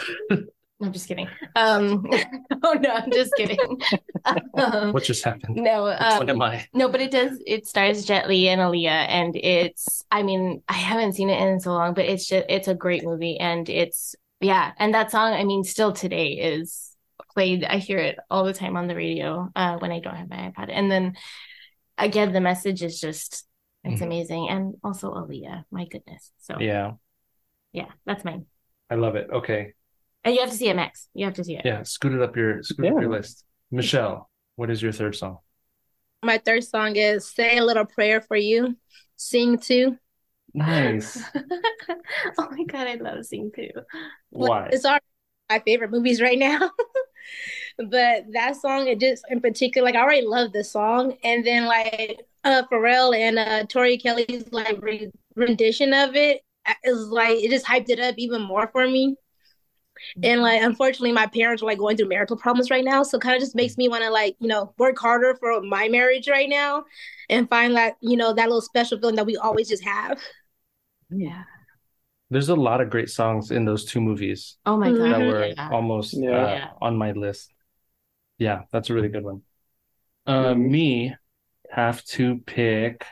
[0.82, 1.28] I'm just kidding.
[1.54, 2.06] Um,
[2.62, 3.80] oh no, I'm just kidding.
[4.56, 5.54] Um, what just happened?
[5.54, 6.66] no, um, am I?
[6.74, 7.40] no, but it does.
[7.46, 10.02] It stars Jet Li and Aaliyah, and it's.
[10.10, 12.46] I mean, I haven't seen it in so long, but it's just.
[12.48, 14.72] It's a great movie, and it's yeah.
[14.78, 16.96] And that song, I mean, still today is
[17.34, 17.62] played.
[17.62, 20.50] I hear it all the time on the radio uh, when I don't have my
[20.50, 21.14] iPad, and then
[21.96, 23.46] again, the message is just.
[23.84, 24.06] It's Mhm.
[24.06, 25.66] amazing, and also Aaliyah.
[25.70, 26.32] My goodness.
[26.38, 26.94] So Yeah,
[27.72, 28.46] yeah, that's mine.
[28.90, 29.28] I love it.
[29.30, 29.74] Okay.
[30.26, 31.08] And you have to see it, Max.
[31.14, 31.62] You have to see it.
[31.64, 33.44] Yeah, scoot it up your scoot up your list.
[33.70, 35.38] Michelle, what is your third song?
[36.24, 38.76] My third song is "Say a Little Prayer for You."
[39.14, 39.96] Sing 2.
[40.52, 41.22] Nice.
[42.38, 43.68] oh my god, I love Sing 2.
[44.30, 44.68] Why?
[44.72, 44.98] It's our
[45.48, 46.72] my favorite movies right now.
[47.78, 51.66] but that song, it just in particular, like I already love the song, and then
[51.66, 56.42] like uh Pharrell and uh Tori Kelly's like re- rendition of it
[56.82, 59.14] is like it just hyped it up even more for me.
[60.22, 63.02] And like unfortunately my parents are like going through marital problems right now.
[63.02, 65.88] So kind of just makes me want to like, you know, work harder for my
[65.88, 66.84] marriage right now
[67.28, 70.20] and find that, you know, that little special feeling that we always just have.
[71.10, 71.44] Yeah.
[72.30, 74.98] There's a lot of great songs in those two movies Oh my Mhm.
[74.98, 75.10] god.
[75.10, 75.70] that were yeah.
[75.72, 76.30] almost Yeah.
[76.30, 76.70] uh, Yeah.
[76.80, 77.52] on my list.
[78.38, 79.42] Yeah, that's a really good one.
[80.26, 80.70] Uh, Mhm.
[80.70, 81.14] me
[81.70, 83.04] have to pick.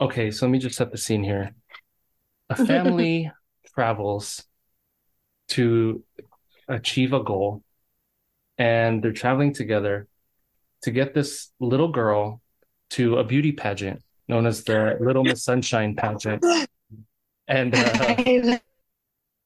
[0.00, 1.54] Okay, so let me just set the scene here.
[2.50, 3.30] A family
[3.74, 4.44] travels
[5.48, 6.02] to
[6.68, 7.62] achieve a goal,
[8.58, 10.08] and they're traveling together
[10.82, 12.40] to get this little girl
[12.90, 16.44] to a beauty pageant known as the Little Miss Sunshine pageant.
[17.46, 18.14] And uh,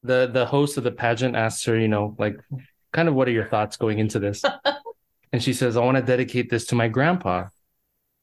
[0.03, 2.37] the the host of the pageant asks her, you know, like,
[2.93, 4.43] kind of what are your thoughts going into this?
[5.31, 7.49] And she says, I want to dedicate this to my grandpa.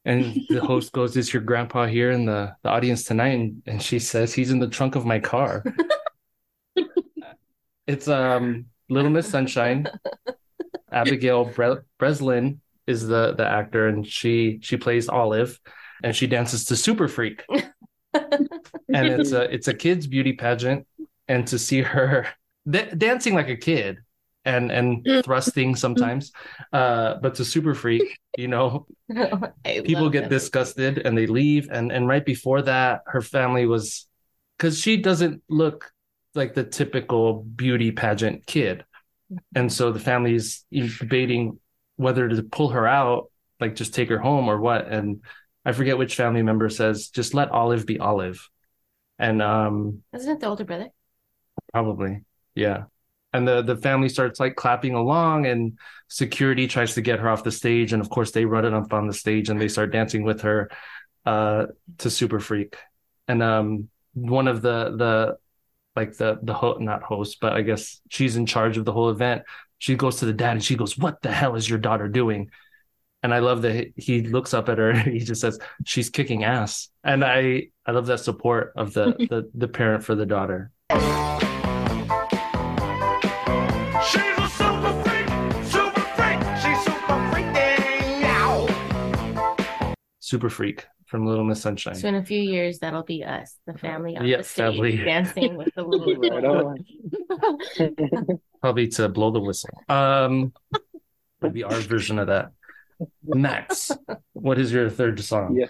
[0.04, 3.38] And the host goes, Is your grandpa here in the, the audience tonight?
[3.38, 5.62] And, and she says, He's in the trunk of my car.
[7.86, 9.88] it's um Little Miss Sunshine.
[10.92, 15.60] Abigail Bre- Breslin is the the actor, and she she plays Olive,
[16.02, 17.44] and she dances to Super Freak.
[18.14, 20.86] and it's a it's a kids beauty pageant,
[21.28, 22.26] and to see her
[22.70, 23.98] da- dancing like a kid
[24.44, 26.32] and and thrusting sometimes,
[26.72, 28.86] uh, but to Super Freak, you know,
[29.84, 34.06] people get disgusted and they leave and and right before that her family was
[34.56, 35.92] because she doesn't look
[36.36, 38.84] like the typical beauty pageant kid
[39.54, 41.58] and so the family's debating
[41.96, 45.22] whether to pull her out like just take her home or what and
[45.64, 48.48] i forget which family member says just let olive be olive
[49.18, 50.88] and um Isn't it the older brother?
[51.72, 52.24] Probably.
[52.54, 52.84] Yeah.
[53.32, 57.44] And the the family starts like clapping along and security tries to get her off
[57.44, 59.92] the stage and of course they run it up on the stage and they start
[59.92, 60.70] dancing with her
[61.24, 61.66] uh
[61.98, 62.76] to Super Freak.
[63.28, 65.36] And um one of the the
[65.96, 69.10] like the the ho- not host but I guess she's in charge of the whole
[69.10, 69.42] event.
[69.78, 72.50] She goes to the dad and she goes, "What the hell is your daughter doing?"
[73.22, 76.10] And I love that he- he looks up at her and he just says, "She's
[76.10, 80.26] kicking ass." And I I love that support of the the the parent for the
[80.26, 80.70] daughter.
[90.20, 91.14] Super freak, super freak.
[91.14, 91.14] She's super freaking out.
[91.14, 91.94] Super Freak from Little Miss Sunshine.
[91.94, 94.96] So in a few years, that'll be us, the family on Yeah, the stage family.
[94.96, 98.40] dancing with the little Right on.
[98.60, 99.70] Probably to blow the whistle.
[99.88, 100.52] Um,
[101.40, 102.52] maybe our version of that.
[103.24, 103.90] Max,
[104.32, 105.56] what is your third song?
[105.56, 105.66] Yeah.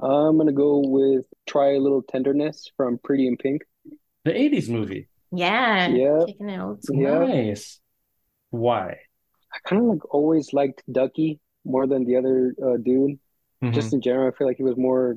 [0.00, 3.62] I'm gonna go with "Try a Little Tenderness" from Pretty in Pink.
[4.24, 5.08] The '80s movie.
[5.32, 6.24] Yeah, Yeah.
[6.26, 7.02] taking it old school.
[7.02, 7.18] Yeah.
[7.26, 7.80] Nice.
[8.50, 8.96] Why?
[9.52, 13.18] I kind of like always liked Ducky more than the other uh, dude.
[13.62, 13.72] Mhm.
[13.72, 15.16] Just in general, I feel like he was more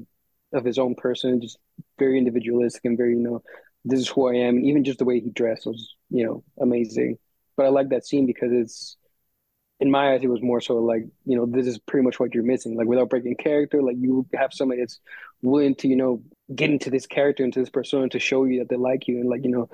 [0.53, 1.57] of his own person, just
[1.99, 3.43] very individualistic and very, you know,
[3.83, 4.57] this is who I am.
[4.57, 7.17] And even just the way he dressed was, you know, amazing.
[7.57, 8.97] But I like that scene because it's,
[9.79, 12.33] in my eyes, it was more so like, you know, this is pretty much what
[12.33, 12.75] you're missing.
[12.77, 14.99] Like without breaking character, like you have somebody that's
[15.41, 18.69] willing to, you know, get into this character, into this persona to show you that
[18.69, 19.69] they like you and like, you know,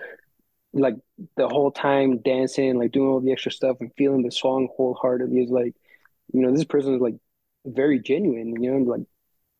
[0.74, 0.96] like
[1.38, 5.44] the whole time dancing, like doing all the extra stuff and feeling the song wholeheartedly
[5.44, 5.76] is like,
[6.34, 7.16] you know, this person is like
[7.66, 9.02] very genuine, you know, like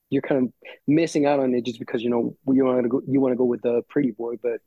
[0.10, 0.54] you're kind of
[0.88, 3.38] missing out on it just because, you know, you want to go you want to
[3.38, 4.62] go with the pretty boy, but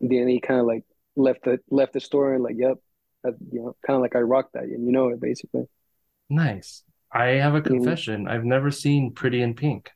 [0.00, 0.84] then he kind of like
[1.16, 2.78] left the left the store and like, yep,
[3.24, 5.64] that, you know, kind of like I rocked that and you know it basically.
[6.28, 6.82] Nice.
[7.12, 8.26] I have a confession.
[8.26, 9.90] I've never seen Pretty in Pink.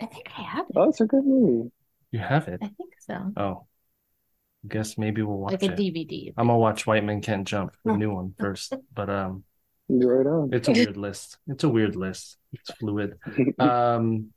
[0.00, 0.76] I think I have it.
[0.76, 1.70] Oh, it's a good movie.
[2.10, 2.60] You have it?
[2.62, 3.32] I think so.
[3.36, 3.66] Oh,
[4.66, 5.76] guess maybe we'll watch Like a it.
[5.76, 6.34] DVD.
[6.36, 8.72] I'm gonna watch White Men Can't Jump, the new one first.
[8.94, 9.42] But um, You're
[9.98, 10.50] right on.
[10.52, 11.38] it's a weird list.
[11.46, 12.36] It's a weird list.
[12.52, 13.18] It's fluid.
[13.58, 14.32] Um,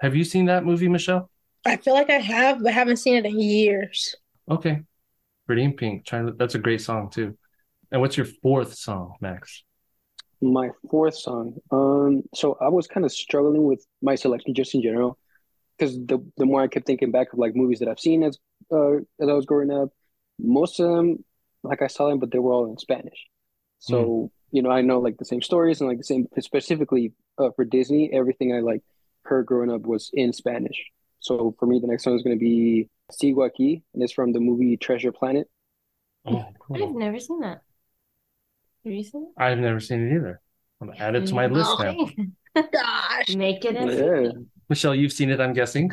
[0.00, 1.30] have you seen that movie, Michelle?
[1.66, 4.14] I feel like I have, but haven't seen it in years.
[4.50, 4.82] Okay.
[5.46, 6.04] Pretty in Pink.
[6.04, 7.36] Try, that's a great song too.
[7.90, 9.64] And what's your fourth song, Max?
[10.40, 11.56] My fourth song.
[11.70, 15.18] Um, so I was kind of struggling with my selection just in general,
[15.78, 18.38] because the the more I kept thinking back of like movies that I've seen as
[18.70, 19.90] uh as I was growing up,
[20.38, 21.24] most of them
[21.62, 23.26] like I saw them, but they were all in Spanish.
[23.78, 27.50] So you know, I know like the same stories and like the same specifically uh,
[27.56, 28.82] for Disney, everything I like
[29.24, 30.78] heard growing up was in Spanish.
[31.18, 34.32] So for me, the next song is going to be Sigo Aquí, and it's from
[34.32, 35.48] the movie Treasure Planet.
[36.24, 37.62] Oh, I've never seen that.
[38.84, 40.40] Have you seen I've never seen it either.
[40.80, 41.96] I'm gonna add it to my list now.
[42.54, 44.30] Gosh, Make it a Yeah.
[44.68, 45.90] Michelle, you've seen it, I'm guessing.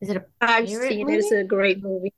[0.00, 1.14] Is it a I've seen movie?
[1.14, 1.20] it.
[1.20, 2.12] It's a great movie.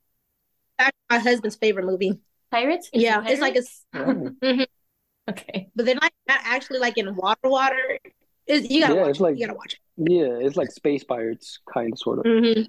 [0.79, 2.21] Actually, my husband's favorite movie.
[2.53, 2.91] Pirates?
[2.95, 3.85] Is it Yeah, it's like pirates?
[3.95, 4.67] a,
[5.31, 5.71] Okay.
[5.75, 7.99] but they're not not actually like in water, water.
[8.47, 9.23] It's, you gotta Yeah, watch it's it.
[9.23, 9.81] like- you gotta watch it.
[9.97, 12.27] Yeah, it's like Space Pirates, kind of, sort of.
[12.27, 12.55] it.
[12.57, 12.63] hmm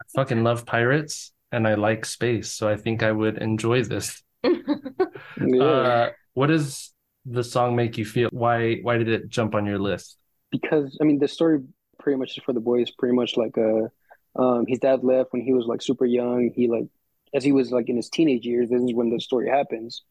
[0.00, 4.22] I fucking love pirates and I like space, so I think I would enjoy this.
[5.40, 6.92] Yeah, Uh, what does
[7.24, 8.28] the song make you feel?
[8.32, 10.16] Why why did it jump on your list?
[10.50, 11.60] because I mean, the story
[11.98, 13.88] pretty much is for the boy is pretty much like uh,
[14.40, 16.50] um, his dad left when he was like super young.
[16.54, 16.86] He like,
[17.34, 20.02] as he was like in his teenage years, this is when the story happens.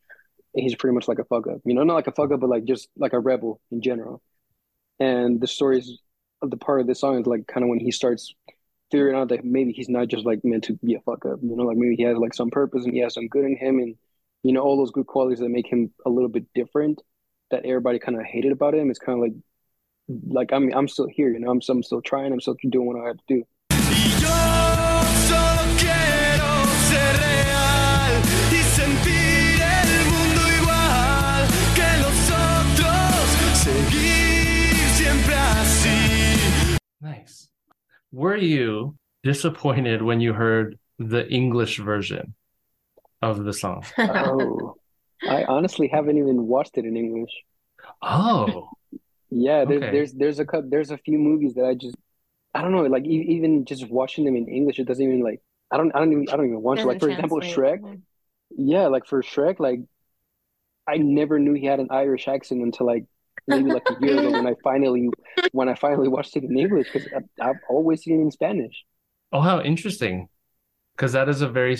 [0.54, 2.50] He's pretty much like a fuck up, you know, not like a fuck up, but
[2.50, 4.22] like just like a rebel in general.
[5.00, 6.00] And the stories
[6.42, 8.34] of the part of this song is like kind of when he starts
[8.92, 11.56] figuring out that maybe he's not just like meant to be a fuck up, you
[11.56, 13.80] know, like maybe he has like some purpose and he has some good in him
[13.80, 13.96] and
[14.44, 17.02] you know all those good qualities that make him a little bit different
[17.52, 18.90] that everybody kind of hated about him.
[18.90, 19.34] It's kind of like
[20.28, 23.02] like I'm I'm still here, you know, I'm I'm still trying, I'm still doing what
[23.02, 23.44] I have to do.
[38.12, 42.36] Were you disappointed when you heard the English version
[43.22, 43.86] of the song?
[44.08, 44.78] Oh,
[45.26, 47.32] I honestly haven't even watched it in English.
[48.02, 48.72] Oh,
[49.30, 49.89] Yeah, there's Okay.
[49.89, 51.98] there's there's a couple there's a few movies that I just
[52.56, 55.41] I don't know, like e even just watching them in English, it doesn't even like
[55.72, 56.88] I don't I don't even I don't even want to.
[56.88, 57.80] Like for example, Shrek.
[58.58, 59.82] Yeah, like for Shrek, like
[60.88, 63.06] I never knew he had an Irish accent until like
[63.48, 65.10] maybe like a year ago when I finally
[65.52, 67.08] when I finally watched it in English because
[67.42, 68.84] I've always seen it in Spanish.
[69.32, 70.28] oh, how interesting.
[70.96, 71.78] Because that is a very,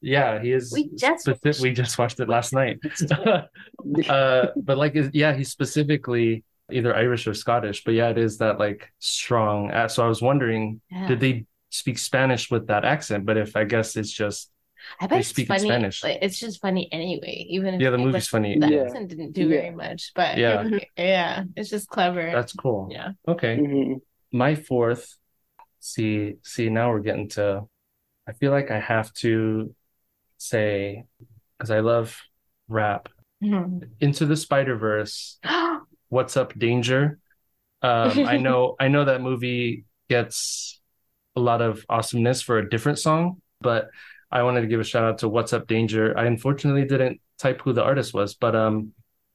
[0.00, 1.44] yeah, he is We just specific.
[1.44, 2.78] watched- We just watched it last night.
[4.08, 7.82] Uh, but like, yeah, he's specifically either Irish or Scottish.
[7.84, 9.72] But yeah, it is that like strong.
[9.88, 11.08] So I was wondering, Yeah.
[11.08, 13.26] did they speak Spanish with that accent?
[13.26, 14.50] But if I guess it's just,
[15.00, 15.68] I they bet it's speak in funny.
[15.68, 16.02] Spanish.
[16.04, 17.46] like, It's just funny anyway.
[17.48, 18.58] Even if yeah, the like, movie's funny.
[18.58, 18.82] the Yeah.
[18.84, 19.48] accent didn't do Yeah.
[19.60, 20.68] very much, but Yeah.
[20.96, 22.30] yeah, it's just clever.
[22.32, 22.88] That's cool.
[22.90, 23.12] yeah.
[23.28, 23.56] Okay.
[23.58, 24.00] Mhm.
[24.32, 25.16] My fourth,
[25.80, 27.64] see, see, now we're getting to,
[28.28, 29.74] I feel like I have to
[30.38, 31.04] say,
[31.58, 32.16] because I love
[32.68, 33.08] rap,
[33.42, 33.88] Mhm.
[34.00, 35.38] Into the Spider-Verse,
[36.10, 37.18] What's Up Danger?
[37.82, 40.80] Um, I know, I know that movie gets
[41.36, 43.88] a lot of awesomeness for a different song, but
[44.30, 46.16] I wanted to give a shout out to What's Up Danger.
[46.16, 48.92] I unfortunately didn't type who the artist was, but um,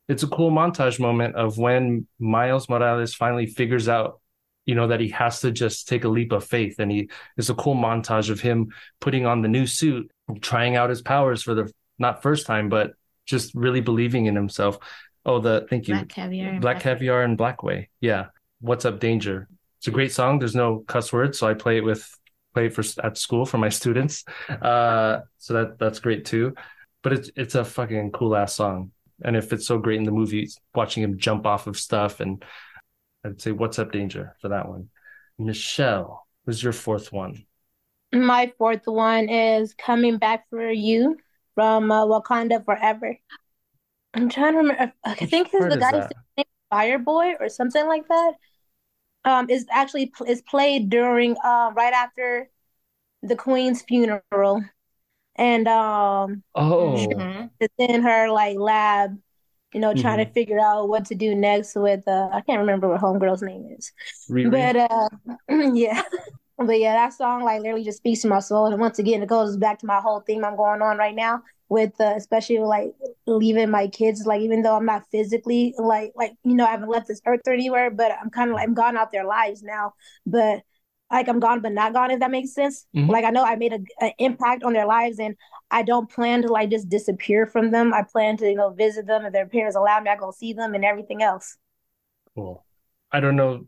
[0.08, 4.22] it's a cool montage moment of when Miles Morales finally figures out,
[4.66, 7.50] you know, that he has to just take a leap of faith, and he it's
[7.50, 10.10] a cool montage of him putting on the new suit,
[10.42, 12.94] trying out his powers for the not first time, but
[13.26, 14.78] just really believing in himself.
[15.26, 16.50] Oh, the thank you, Black caviar.
[16.50, 17.90] and Black Caviar and Blackway.
[18.00, 18.28] Yeah.
[18.60, 19.48] What's Up Danger?
[19.80, 20.40] It's a great song.
[20.40, 22.08] There's no cuss words, so I play it with
[22.56, 24.24] play for at school for my students.
[24.50, 26.56] Uh, so that that's great too.
[27.04, 28.92] But it's it's a fucking cool ass song.
[29.24, 32.44] And if it's so great in the movies, watching him jump off of stuff, and
[33.24, 34.90] I'd say What's Up Danger for that one.
[35.38, 37.46] Michelle, who's your fourth one?
[38.14, 41.18] My fourth one is Coming Back for You
[41.54, 43.18] from uh, Wakanda Forever.
[44.14, 44.94] I'm trying to remember.
[45.04, 46.12] I think it's the that?
[46.38, 48.34] name Fireboy or something like that.
[49.26, 52.50] Um, is actually is played during uh right after
[53.24, 54.64] the Queen's funeral,
[55.36, 57.50] and um, Oh, Mhm.
[57.60, 59.20] it's in her like lab,
[59.74, 60.24] you know, trying Mm-hmm.
[60.26, 63.68] to figure out what to do next with uh I can't remember what homegirl's name
[63.78, 63.92] is.
[64.30, 64.70] Riri.
[64.70, 65.10] But uh
[65.74, 66.04] yeah.
[66.58, 68.68] But yeah, that song like literally just speaks to my soul.
[68.68, 71.44] And once again, it goes back to my whole theme I'm going on right now
[71.70, 72.94] with uh, especially like
[73.26, 76.90] leaving my kids, like even though I'm not physically like like you know, I haven't
[76.90, 79.64] left this earth or anywhere, but I'm kind of like I'm gone out their lives
[79.64, 79.94] now.
[80.26, 80.62] But
[81.12, 82.86] like I'm gone but not gone, if that makes sense.
[82.96, 83.10] Mhm.
[83.10, 85.36] Like I know I made a, an impact on their lives and
[85.72, 87.94] I don't plan to like just disappear from them.
[87.94, 90.54] I plan to, you know, visit them if their parents allow me, I go see
[90.54, 91.58] them and everything else.
[92.36, 92.66] Cool.
[93.12, 93.66] I don't know,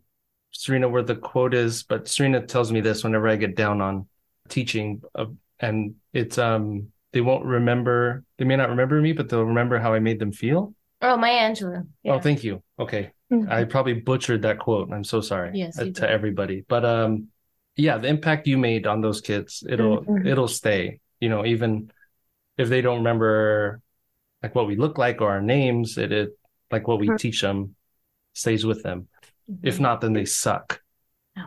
[0.52, 4.08] Serena, where the quote is, but Serena tells me this whenever I get down on
[4.50, 5.26] teaching, uh,
[5.60, 8.24] and it's um they won't remember.
[8.38, 10.76] They may not remember me, but they'll remember how I made them feel.
[11.02, 11.88] Oh, Maya Angelou.
[12.06, 12.62] Oh, thank you.
[12.78, 13.50] Okay, Mhm.
[13.50, 14.94] I probably butchered that quote.
[14.94, 16.04] I'm so sorry Yes, uh, to did.
[16.04, 17.30] everybody, but um,
[17.76, 20.28] yeah, the impact you made on those kids, it'll Mhm.
[20.28, 21.00] it'll stay.
[21.20, 21.90] You know, even
[22.56, 23.82] if they don't remember
[24.44, 26.38] like what we look like or our names, it it
[26.70, 27.18] like what we Mhm.
[27.18, 27.74] teach them
[28.34, 29.08] stays with them.
[29.64, 30.82] If not, then they suck.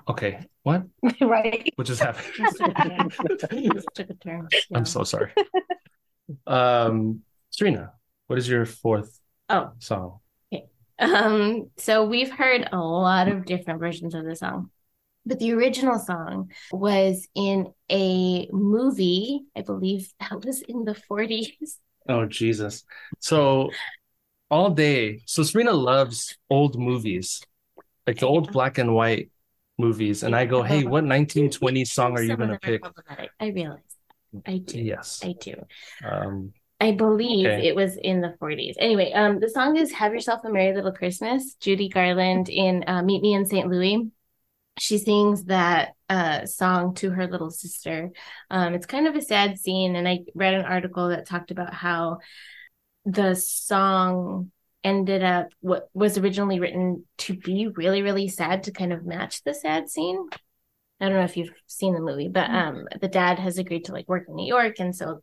[0.09, 0.85] Okay, what?
[1.21, 1.73] right.
[1.77, 2.03] What just
[2.37, 3.11] Just took a turn.
[3.11, 3.73] happened?
[3.75, 4.49] Just took a turn.
[4.75, 5.33] I'm so sorry.
[6.47, 7.93] Um, Serena,
[8.27, 9.19] what is your fourth
[9.49, 10.21] Oh, song?
[10.53, 10.67] Okay.
[10.99, 14.71] Um, so we've heard a lot of different versions of the song,
[15.27, 21.79] but the original song was in a movie, I believe that was in the 40s.
[22.09, 22.85] Oh, Jesus.
[23.19, 23.71] So
[24.51, 27.43] all day, so Serena loves old movies.
[28.07, 29.31] like the old black and white
[29.81, 32.83] movies, and I go, "Hey, what 1920 song are you gonna pick?"
[33.41, 33.81] I realize.
[34.47, 34.79] I do.
[34.79, 35.23] Yes.
[35.25, 35.55] I do.
[36.05, 37.67] Um, I believe Okay.
[37.69, 38.77] it was in the 40s.
[38.79, 43.03] Anyway, um, the song is "Have Yourself a Merry Little Christmas." Judy Garland in uh,
[43.03, 43.69] "Meet Me in St.
[43.69, 44.11] Louis."
[44.79, 48.11] She sings that uh, song to her little sister.
[48.51, 51.75] Um, it's kind of a sad scene, and I read an article that talked about
[51.75, 52.19] how
[53.05, 54.53] the song
[54.83, 59.43] ended up what was originally written to be really, really sad to kind of match
[59.43, 60.29] the sad scene.
[61.01, 63.93] I don't know if you've seen the movie, but um, the dad has agreed to
[63.93, 65.21] like work in New York, and so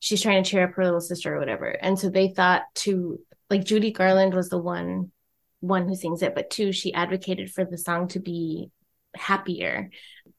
[0.00, 1.68] she's trying to cheer up her little sister or whatever.
[1.68, 5.12] And so they thought to like Judy Garland was the one
[5.60, 8.70] one who sings it, but two, she advocated for the song to be
[9.14, 9.90] happier.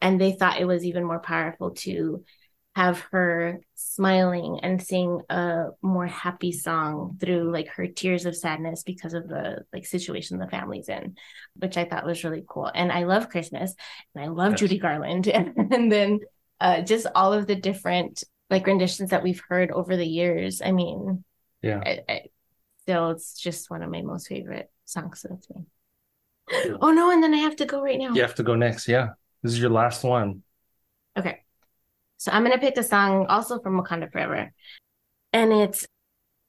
[0.02, 2.24] And they thought it was even more powerful to
[2.78, 8.84] have her smiling and sing a more happy song through like her tears of sadness
[8.84, 11.18] because of the like situation the family's in,
[11.56, 12.70] which I thought was really cool.
[12.72, 13.74] And I love Christmas
[14.14, 14.60] and I love Yes.
[14.60, 15.26] Judy Garland.
[15.28, 16.20] and then
[16.62, 20.62] uh, just all of the different like renditions that we've heard over the years.
[20.62, 21.24] I mean,
[21.64, 21.82] yeah.
[21.84, 22.22] I, I,
[22.84, 25.22] still, it's just one of my most favorite songs.
[25.22, 25.66] So that's me.
[26.80, 27.10] Oh no!
[27.10, 28.14] And then I have to go right now.
[28.14, 28.88] You have to go next.
[28.88, 29.10] Yeah.
[29.42, 30.44] This is your last one.
[31.18, 31.42] Okay.
[32.18, 34.52] So I'm gonna pick a song also from Wakanda Forever.
[35.34, 35.88] And it's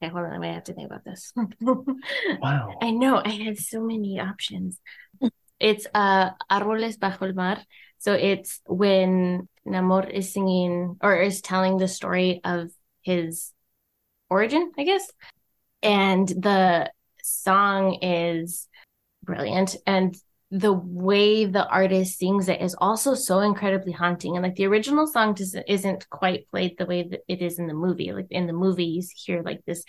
[0.03, 1.33] okay, hold on, I might have to think about this.
[2.41, 2.75] Wow.
[2.81, 4.81] I know I had so many options.
[5.61, 7.59] It's uh Árboles bajo el mar.
[7.99, 12.71] So it's when Namor is singing or is telling the story of
[13.03, 13.53] his
[14.31, 15.11] origin, I guess.
[15.83, 16.91] And the
[17.23, 18.69] song is
[19.25, 19.77] brilliant.
[19.87, 20.17] And
[20.51, 24.37] the way the artist sings it is also so incredibly haunting.
[24.37, 27.67] And like the original song just isn't quite played the way that it is in
[27.67, 28.13] the movie.
[28.13, 29.85] Like in the movie, you hear like this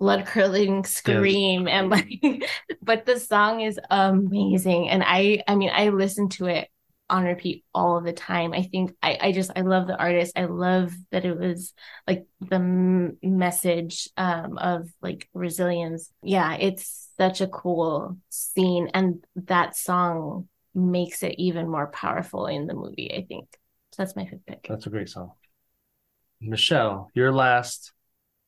[0.00, 2.10] blood curdling scream and like,
[2.82, 4.88] but the song is amazing.
[4.88, 6.68] And I, I mean, I listen to it
[7.10, 8.52] on repeat all of the time.
[8.52, 10.32] I think I, I just, I love the artist.
[10.36, 11.74] I love that it was
[12.06, 16.10] like the m- message um, of like resilience.
[16.22, 18.88] Yeah, it's such a cool scene.
[18.94, 23.46] And that song makes it even more powerful in the movie, I think.
[23.92, 24.66] So that's my fifth pick.
[24.68, 25.32] That's a great song.
[26.40, 27.92] Michelle, you're last.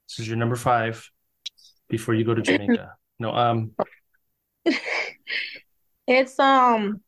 [0.08, 1.08] This is your number five
[1.88, 2.94] before you go to Jamaica.
[3.18, 3.72] No, um,
[6.06, 7.00] It's um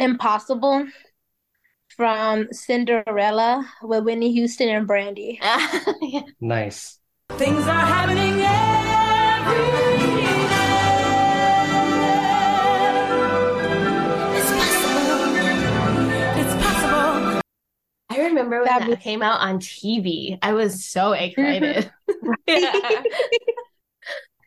[0.00, 0.86] impossible
[1.96, 5.38] from Cinderella with Whitney Houston and Brandy.
[5.40, 6.22] Yeah.
[6.40, 6.98] nice.
[7.32, 10.20] Things are happening every day.
[14.36, 15.36] It's possible.
[16.40, 17.40] It's possible.
[18.08, 20.38] I remember when That that, came out on TV.
[20.42, 21.40] I was so mm-hmm.
[21.40, 21.92] excited.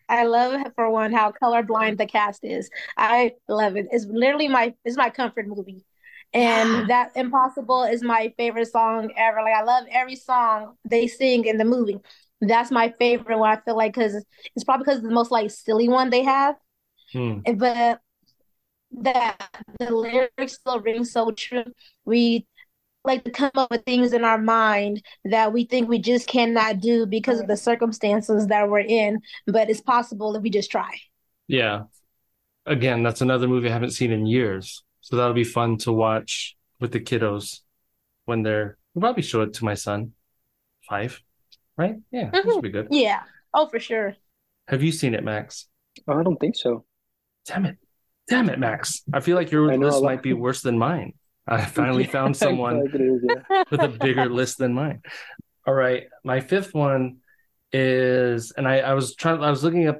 [0.09, 0.15] yeah.
[0.15, 2.69] I love for one how colorblind the cast is.
[2.97, 3.87] I love it.
[3.91, 5.83] It's literally my it's my comfort movie.
[6.33, 9.41] And that Impossible is my favorite song ever.
[9.43, 11.99] Like I love every song they sing in the movie.
[12.41, 13.57] That's my favorite one.
[13.57, 14.15] I feel like because
[14.55, 16.55] it's probably because it's the most like silly one they have.
[17.11, 17.39] Hmm.
[17.55, 18.01] But
[19.01, 19.49] that
[19.79, 21.65] the lyrics still ring so true.
[22.05, 22.47] We
[23.05, 26.79] like to come up with things in our mind that we think we just cannot
[26.79, 30.91] do because of the circumstances that we're in, but it's possible if we just try.
[31.47, 31.83] Yeah.
[32.65, 34.83] Again, that's another movie I haven't seen in years.
[35.01, 37.59] So that'll be fun to watch with the kiddos
[38.25, 40.13] when they're, we'll probably show it to my son.
[40.89, 41.21] Five,
[41.77, 41.95] right?
[42.11, 42.47] Yeah, this Mhm.
[42.47, 42.87] will be good.
[42.91, 43.23] Yeah.
[43.53, 44.15] Oh, for sure.
[44.67, 45.67] Have you seen it, Max?
[46.07, 46.85] Oh, I don't think so.
[47.45, 47.77] Damn it.
[48.29, 49.03] Damn it, Max.
[49.13, 51.13] I feel like your list might be worse than mine.
[51.47, 53.63] I finally found someone feel like it is, yeah.
[53.69, 55.01] with a bigger list than mine.
[55.65, 56.07] All right.
[56.23, 57.17] My fifth one
[57.71, 59.99] is, and I, I was trying, I was looking up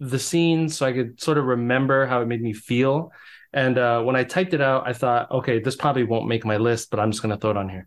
[0.00, 3.12] the scene so I could sort of remember how it made me feel.
[3.52, 6.56] And uh, when I typed it out, I thought, okay, this probably won't make my
[6.56, 7.86] list, but I'm just going to throw it on here.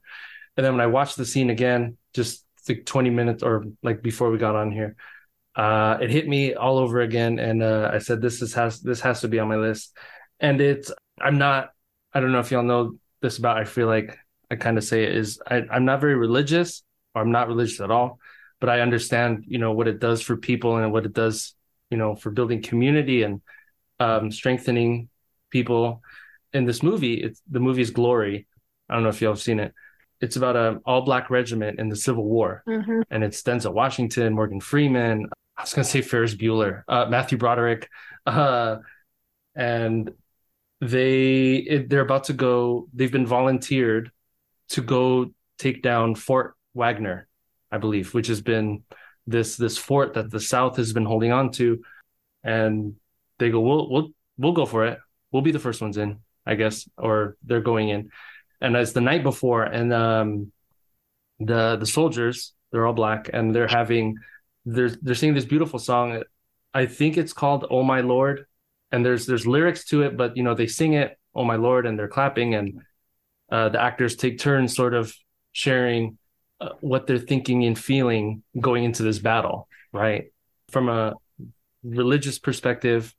[0.56, 4.32] And then when I watched the scene again, just like 20 minutes or like before
[4.32, 4.96] we got on here,
[5.56, 7.40] uh, it hit me all over again.
[7.40, 9.96] And uh, I said, this is has this has to be on my list.
[10.40, 11.70] And it's I'm not
[12.16, 13.58] I don't know if y'all know this about.
[13.58, 14.18] I feel like
[14.52, 16.84] I kind of say it is I, I'm not very religious,
[17.16, 18.20] or I'm not religious at all,
[18.62, 21.56] but I understand you know what it does for people and what it does
[21.92, 23.42] you know for building community and
[24.00, 25.10] um, strengthening
[25.52, 26.02] people.
[26.54, 28.48] In this movie, it's the movie is Glory.
[28.90, 29.74] I don't know if y'all have seen it.
[30.22, 34.34] It's about an all black regiment in the Civil War hmm and it's Denzel Washington,
[34.34, 35.28] Morgan Freeman.
[35.58, 37.90] I was gonna say Ferris Bueller, uh, Matthew Broderick,
[38.26, 38.78] uh,
[39.56, 40.12] and
[40.90, 42.88] they it, they're about to go.
[42.94, 44.12] They've been volunteered
[44.70, 47.28] to go take down Fort Wagner,
[47.72, 48.84] I believe, which has been
[49.28, 51.82] this this fort that the South has been holding on to,
[52.44, 52.96] and
[53.40, 55.00] they go, "We'll we'll we'll go for it.
[55.32, 58.10] we'll be the first ones in, I guess, or they're going in.
[58.62, 60.52] And it's the night before, and um,
[61.40, 64.18] the the soldiers, they're all black, and they're having
[64.66, 66.24] they're they're singing this beautiful song.
[66.74, 68.46] I think it's called "Oh My Lord,"
[68.96, 71.86] and there's there's lyrics to it, but you know they sing it "Oh My Lord"
[71.86, 72.80] and they're clapping, and
[73.52, 75.14] uh, the actors take turns sort of
[75.52, 76.18] sharing
[76.62, 80.32] uh, what they're thinking and feeling going into this battle, right?
[80.70, 81.14] From a
[81.84, 83.14] religious perspective,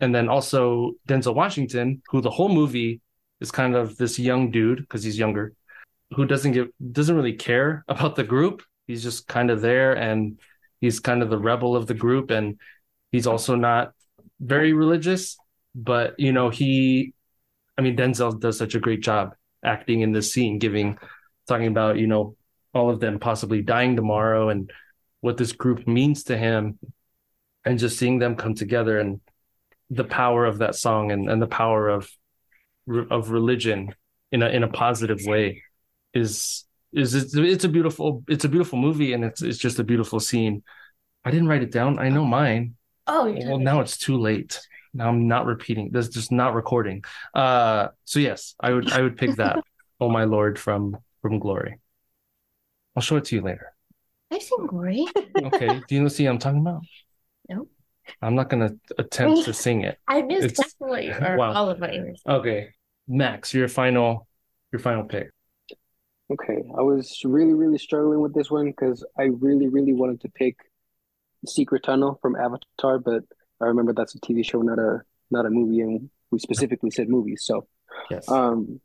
[0.00, 3.00] and then also Denzel Washington, who the whole movie
[3.40, 5.54] is kind of this young dude because he's younger,
[6.16, 8.64] who doesn't give doesn't really care about the group.
[8.88, 10.40] He's just kind of there, and
[10.80, 12.58] he's kind of the rebel of the group, and
[13.12, 13.92] he's also not
[14.40, 15.36] very religious,
[15.74, 17.14] but you know he,
[17.78, 19.34] I mean Denzel does such a great job
[19.64, 20.98] acting in this scene, giving
[21.46, 22.36] talking about you know
[22.74, 24.70] all of them possibly dying tomorrow and
[25.20, 26.78] what this group means to him
[27.64, 29.20] and just seeing them come together and
[29.90, 32.08] the power of that song and, and the power of
[33.10, 33.94] of religion
[34.32, 35.62] in a in a positive way
[36.14, 39.84] is is it's, it's a beautiful it's a beautiful movie and it's it's just a
[39.84, 40.62] beautiful scene.
[41.24, 41.98] I didn't write it down.
[41.98, 42.76] I know mine.
[43.12, 44.60] Oh, you're Well, talking- now it's too late.
[44.94, 45.90] Now I'm not repeating.
[45.92, 47.04] This just not recording.
[47.34, 49.62] Uh, so yes, I would I would pick that.
[50.00, 51.78] oh my lord, from from Glory.
[52.96, 53.72] I'll show it to you later.
[54.32, 55.06] I've seen Glory.
[55.36, 55.80] Okay.
[55.88, 56.82] Do you know see what I'm talking about?
[57.48, 57.68] No.
[58.22, 59.98] I'm not gonna attempt to sing it.
[60.08, 61.52] I missed It's- definitely or wow.
[61.52, 62.38] all of my you were saying.
[62.40, 62.68] Okay.
[63.06, 64.26] Max, your final
[64.72, 65.30] your final pick.
[66.32, 70.28] Okay, I was really, really struggling with this one because I really, really wanted to
[70.28, 70.56] pick
[71.46, 73.24] Secret Tunnel from Avatar, but
[73.60, 77.08] I remember that's a TV show, not a not a movie, and we specifically said
[77.08, 77.42] movies.
[77.44, 77.66] So,
[78.10, 78.28] Yes.
[78.28, 78.80] um,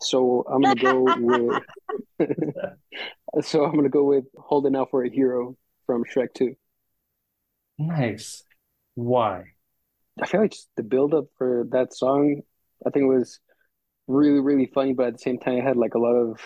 [0.00, 1.62] so I'm gonna go with.
[3.42, 5.56] so I'm gonna go with "Holding Out for a Hero"
[5.86, 6.54] from Shrek 2.
[7.78, 8.42] nice.
[8.94, 9.44] Why?
[10.20, 12.40] I feel like just the build up for that song,
[12.86, 13.38] I think it was
[14.06, 16.40] really, really funny, but at the same time, it had like a lot of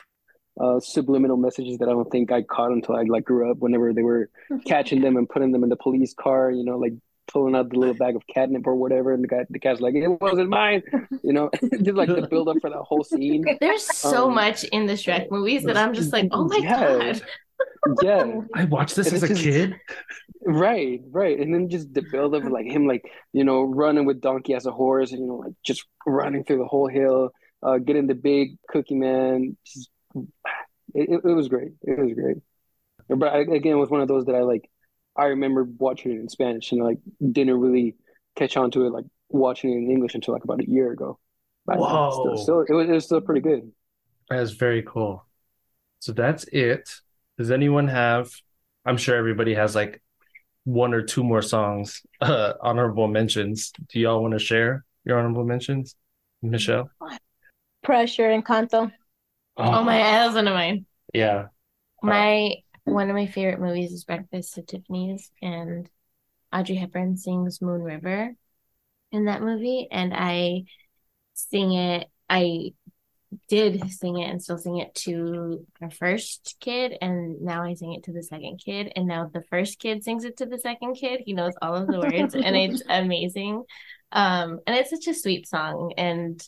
[0.59, 3.59] uh, subliminal messages that I don't think I caught until I like grew up.
[3.59, 4.31] Whenever they were
[4.67, 6.95] catching them and putting them in the police car, you know, like
[7.33, 9.95] pulling out the little bag of catnip or whatever, and the guy, the cat's like,
[9.95, 10.83] "It wasn't mine,"
[11.23, 11.51] you know,
[11.83, 13.45] just like the build up for that whole scene.
[13.61, 16.81] There's so Um, much in the Shrek movies that I'm just like, oh my Yeah.
[17.15, 17.23] god.
[18.03, 19.77] Yeah, I watched this And as a just- kid.
[20.45, 24.07] right, right, and then just the build up of like him, like you know, running
[24.07, 27.31] with Donkey as a horse, and you know, like just running through the whole hill,
[27.63, 29.57] uh, getting the big Cookie Man.
[29.65, 30.27] Just, it,
[30.95, 31.73] it, it was great.
[31.83, 32.39] It was great.
[33.09, 34.71] But I, again, it was one of those that I like.
[35.17, 36.99] I remember watching it in Spanish and like
[37.33, 37.97] didn't really
[38.37, 41.19] catch on to it like watching it in English until like about a year ago.
[41.67, 42.11] But Whoa.
[42.11, 43.71] still, still it was, it was still pretty good.
[44.29, 45.27] That's very cool.
[45.99, 46.91] So that's it.
[47.37, 48.31] Does anyone have?
[48.87, 50.01] I'm sure everybody has like
[50.65, 53.73] one or two more songs, uh, honorable mentions.
[53.89, 55.97] Do y'all want to share your honorable mentions,
[56.43, 56.91] Michelle?
[57.83, 58.93] Pressure Encanto.
[59.57, 60.87] Oh my that was one of mine.
[61.13, 61.47] Yeah.
[62.03, 65.89] My one of my favorite movies is Breakfast at Tiffany's, and
[66.53, 68.35] Audrey Hepburn sings Moon River
[69.13, 70.65] in that movie, and I
[71.35, 72.09] sing it.
[72.29, 72.73] I
[73.49, 77.95] did sing it and still sing it to our first kid, and now I sing
[77.95, 80.95] it to the second kid, and now the first kid sings it to the second
[80.95, 81.23] kid.
[81.25, 83.65] He knows all of the words, and it's amazing.
[84.13, 86.43] Um, and it's such a sweet song, and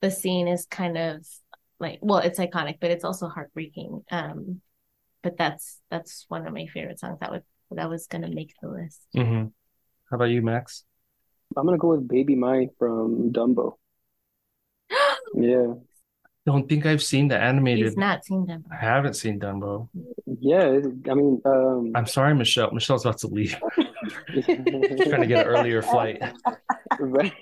[0.00, 1.26] the scene is kind of
[1.80, 4.60] like well it's iconic but it's also heartbreaking um
[5.22, 8.68] but that's that's one of my favorite songs that would that was gonna make the
[8.68, 9.44] list hmm
[10.10, 10.84] How about you, Max?
[11.56, 13.74] I'm gonna go with Baby Mine from Dumbo.
[15.34, 15.74] Yeah,
[16.46, 17.84] Don't think I've seen the animated.
[17.86, 19.88] he's not seen them I haven't seen Dumbo.
[20.40, 20.80] yeah.
[21.10, 22.70] I mean, um, I'm sorry, Michelle.
[22.72, 23.56] Michelle's about to leave.
[24.34, 24.44] She's
[25.08, 26.20] trying to get an earlier flight.
[26.98, 27.32] Right.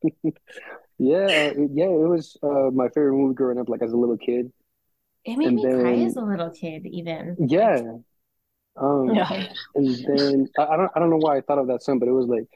[0.98, 4.52] Yeah, yeah, it was uh, my favorite movie growing up, like as a little kid.
[5.24, 7.80] it made And me cry as a little kid even Yeah.
[8.80, 9.54] Um, Yeah.
[9.74, 12.08] and then I, I don't I don't know why I thought of that song, but
[12.08, 12.46] it was like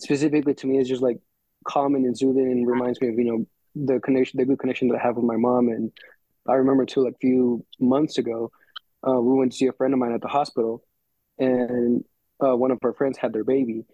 [0.00, 1.18] specifically to me, it's just like
[1.66, 3.46] calming and soothing and reminds me of, you know,
[3.94, 5.68] the connection, the good connection that I have with my mom.
[5.68, 5.92] And
[6.48, 8.52] I remember too, like a few months ago,
[9.08, 10.84] uh, we went to see a friend of mine at the hospital,
[11.38, 12.04] and
[12.44, 13.84] uh, one of our friends had their baby.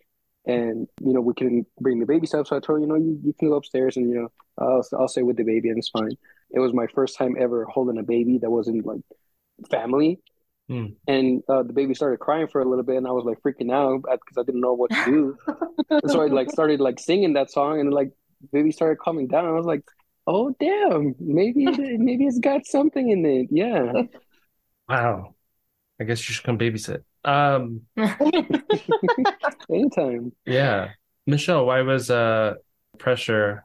[0.45, 2.97] And you know we couldn't bring the baby stuff, so I told her, you know,
[2.97, 4.29] you, you can go upstairs and you know
[4.59, 6.17] I'll I'll stay with the baby and it's fine.
[6.51, 9.01] It was my first time ever holding a baby that wasn't like
[9.71, 10.21] family,
[10.69, 10.95] Hmm.
[11.09, 13.73] and uh, the baby started crying for a little bit, and I was like freaking
[13.73, 15.37] out because I didn't know what to do.
[16.07, 18.13] so I like started like singing that song, and like
[18.53, 19.47] baby started calming down.
[19.47, 19.83] I was like,
[20.27, 23.49] oh damn, maybe it, maybe it's got something in it.
[23.51, 23.93] Yeah,
[24.89, 25.35] Wow.
[26.01, 27.05] I guess you should come babysit.
[27.25, 27.83] Um,
[29.71, 30.33] anytime.
[30.47, 30.91] yeah.
[31.27, 32.55] Michelle, why was uh
[32.99, 33.65] Pressure,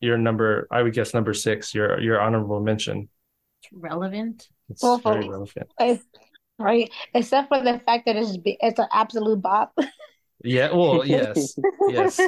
[0.00, 3.08] your number, I would guess number six, your your honorable mention.
[3.72, 4.48] Relevant.
[4.68, 5.68] It's Well, very relevant.
[5.80, 6.04] It's-
[6.58, 6.90] right?
[7.14, 9.72] Except for the fact that it's it's an absolute bop.
[10.44, 11.56] Yeah, well, yes.
[11.88, 12.20] Yes.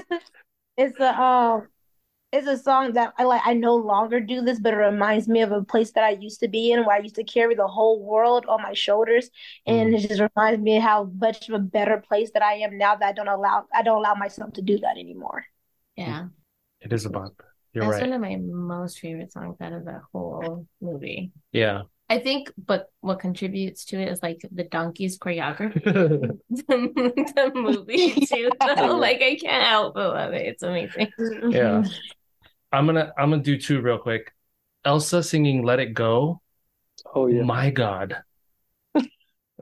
[0.77, 1.69] it's a um
[2.33, 5.43] it's a song that I like I no longer do this, but it reminds me
[5.43, 7.67] of a place that I used to be in where I used to carry the
[7.67, 9.31] whole world on my shoulders.
[9.67, 9.99] And mm.
[9.99, 13.07] it just reminds me how much of a better place that I am now that
[13.07, 15.45] I don't allow I don't allow myself to do that anymore.
[15.97, 16.29] Yeah.
[16.81, 17.43] It is a bop.
[17.75, 18.11] You're That's right.
[18.11, 21.33] one of my most favorite songs out of that whole movie.
[21.53, 21.83] Yeah.
[22.09, 28.27] I think, but what contributes to it is like the donkey's choreography, the, the movie
[28.27, 28.51] too.
[28.61, 28.97] though.
[28.97, 30.47] like I can't help but love it.
[30.47, 31.11] It's amazing.
[31.51, 31.85] Yeah.
[32.73, 34.33] I'm gonna I'm gonna do two real quick.
[34.85, 36.41] Elsa singing Let It Go.
[37.15, 37.43] Oh yeah.
[37.43, 38.17] My God.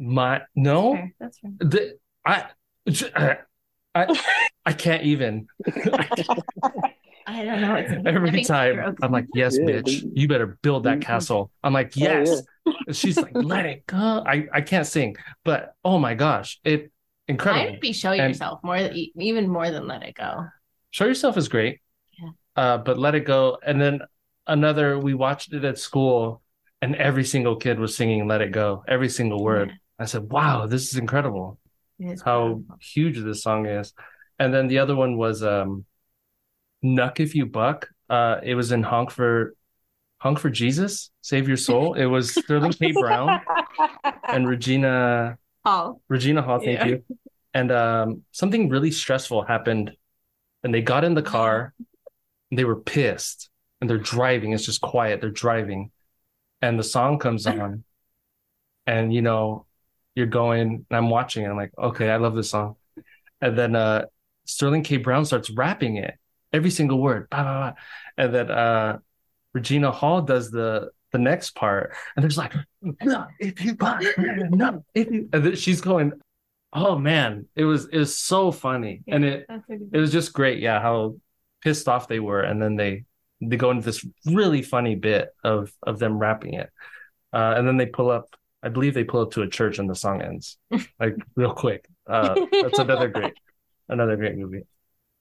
[0.00, 1.14] My no, Fair.
[1.20, 1.50] That's fair.
[1.58, 2.44] the I
[3.94, 4.20] I
[4.66, 5.46] I can't even.
[7.26, 7.74] I don't know.
[7.76, 8.98] It's Every time strokes.
[9.02, 11.02] I'm like, yes, Yeah, bitch, they- you better build that Mhm.
[11.02, 11.50] castle.
[11.62, 12.24] I'm like, Oh, yeah.
[12.24, 12.42] yes.
[12.98, 13.96] She's like, let it go.
[14.26, 16.90] I, I can't sing, but oh my gosh, it
[17.28, 17.74] incredible.
[17.74, 20.46] I'd be show And- yourself more, e- even more than let it go.
[20.90, 21.80] Show yourself is great.
[22.56, 22.62] Yeah.
[22.62, 23.58] Uh, but let it go.
[23.64, 24.00] And then
[24.46, 26.42] another, we watched it at school,
[26.82, 29.72] and every single kid was singing "Let It Go," every single word.
[29.98, 31.58] I said, "Wow, this is incredible!
[31.98, 32.78] Is How powerful.
[32.80, 33.92] huge this song is."
[34.38, 35.84] And then the other one was um,
[36.82, 39.54] "Knuck If You Buck." Uh, it was in "Honk for
[40.18, 42.92] Honk for Jesus, Save Your Soul." It was Sterling K.
[42.92, 43.40] Brown
[44.28, 46.86] and Regina Oh, Regina Hall, thank Yeah.
[46.86, 47.04] you.
[47.52, 49.92] And um, something really stressful happened,
[50.64, 51.74] and they got in the car,
[52.50, 53.48] they were pissed,
[53.80, 54.52] and they're driving.
[54.52, 55.20] It's just quiet.
[55.20, 55.90] They're driving,
[56.62, 57.84] and the song comes on,
[58.86, 59.66] and you know,
[60.14, 61.44] you're going, and I'm watching.
[61.44, 62.76] And I'm like, okay, I love this song.
[63.40, 64.06] And then uh,
[64.44, 64.98] Sterling K.
[64.98, 66.14] Brown starts rapping it,
[66.52, 67.76] every single word, bah, bah, bah.
[68.18, 68.98] and then uh,
[69.54, 74.00] Regina Hall does the the next part, and there's like, no, if you buy,
[74.50, 76.12] no, if you, and then she's going,
[76.72, 80.12] oh man, it was it was so funny, and it that's a good it was
[80.12, 81.16] just great, yeah, how
[81.62, 83.04] pissed off they were, and then they
[83.40, 86.70] they go into this really funny bit of of them rapping it,
[87.32, 89.88] uh, and then they pull up, I believe they pull up to a church, and
[89.88, 90.58] the song ends
[91.00, 91.86] like real quick.
[92.06, 93.34] Uh, that's another great,
[93.88, 94.62] another great movie.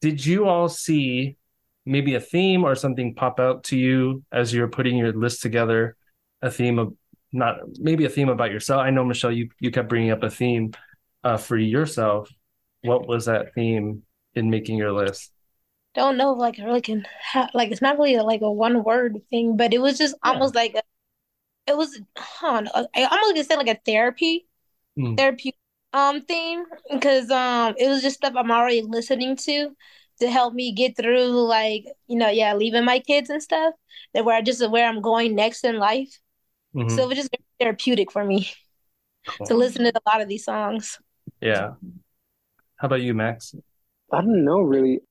[0.02, 1.38] Did you all see
[1.86, 5.96] maybe a theme or something pop out to you as you're putting your list together?
[6.42, 6.94] A theme of
[7.32, 8.82] not maybe a theme about yourself.
[8.82, 10.72] I know Michelle, you you kept bringing up a theme
[11.24, 12.30] uh, for yourself.
[12.82, 14.04] What was that theme
[14.36, 15.32] in making your list?
[15.96, 18.84] Don't know if like I really can ha like it's not really like a one
[18.84, 20.24] word thing, but it was just Yeah.
[20.24, 20.84] almost like a,
[21.68, 22.00] it was
[22.42, 24.48] I know, I almost gonna say like a therapy
[24.98, 25.16] Hmm.
[25.18, 25.56] therapy
[25.94, 29.76] um theme because um it was just stuff I'm already listening to
[30.22, 33.74] to help me get through like you know yeah leaving my kids and stuff
[34.14, 36.20] that where I just where I'm going next in life.
[36.74, 36.88] Mhm.
[36.88, 38.50] So it was just very therapeutic for me
[39.26, 39.48] Cool.
[39.48, 41.00] to listen to a lot of these songs.
[41.42, 41.76] Yeah.
[42.78, 43.56] How about you, Max?
[44.12, 45.02] I don't know really,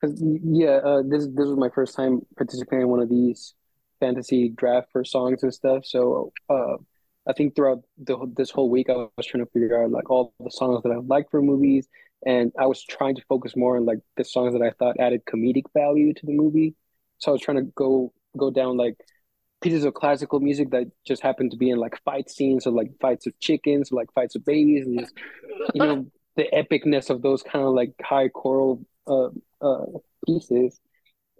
[0.00, 3.54] because yeah, uh, this this was my first time participating in one of these
[4.00, 5.84] fantasy draft for songs and stuff.
[5.84, 6.76] So uh,
[7.26, 10.34] I think throughout the this whole week, I was trying to figure out like all
[10.40, 11.88] the songs that I like for movies,
[12.24, 15.22] and I was trying to focus more on like the songs that I thought added
[15.24, 16.74] comedic value to the movie.
[17.18, 18.96] So I was trying to go go down like
[19.60, 22.90] pieces of classical music that just happened to be in like fight scenes or like
[23.00, 25.12] fights of chickens or like fights of babies and just
[25.74, 29.28] you know the epicness of those kind of like high choral uh
[29.60, 29.86] uh
[30.26, 30.80] pieces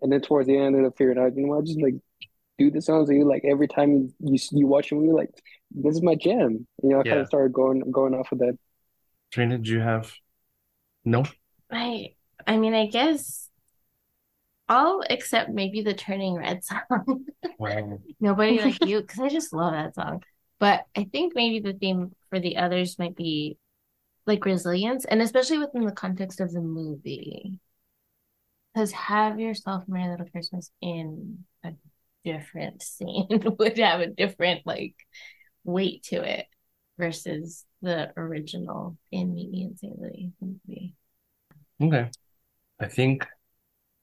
[0.03, 1.95] and then towards the end I ended up figuring out you know I just like
[2.59, 5.31] do the songs that you like every time you you, you watch a movie like
[5.71, 8.59] this is my jam you know I kind of started going going off of that
[9.31, 10.12] Trina, did you have?
[11.05, 11.25] No.
[11.71, 12.14] I
[12.47, 13.49] I mean, I guess
[14.69, 17.27] all except maybe the Turning Red song.
[17.59, 17.99] Wow.
[18.21, 20.23] Nobody Like You, because I just love that song.
[20.61, 23.59] But I think maybe the theme for the others might be
[24.29, 27.59] like resilience, and especially within the context of the movie.
[28.72, 31.72] Because have yourself Merry Little Christmas in a
[32.24, 33.26] different scene
[33.59, 34.95] would have a different like
[35.64, 36.47] weight to it
[36.99, 39.99] versus the original in me and St.
[39.99, 40.95] Louis movie.
[41.81, 42.11] Okay.
[42.79, 43.26] I think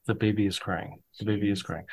[0.07, 1.03] the baby is crying.
[1.19, 1.86] The baby is crying.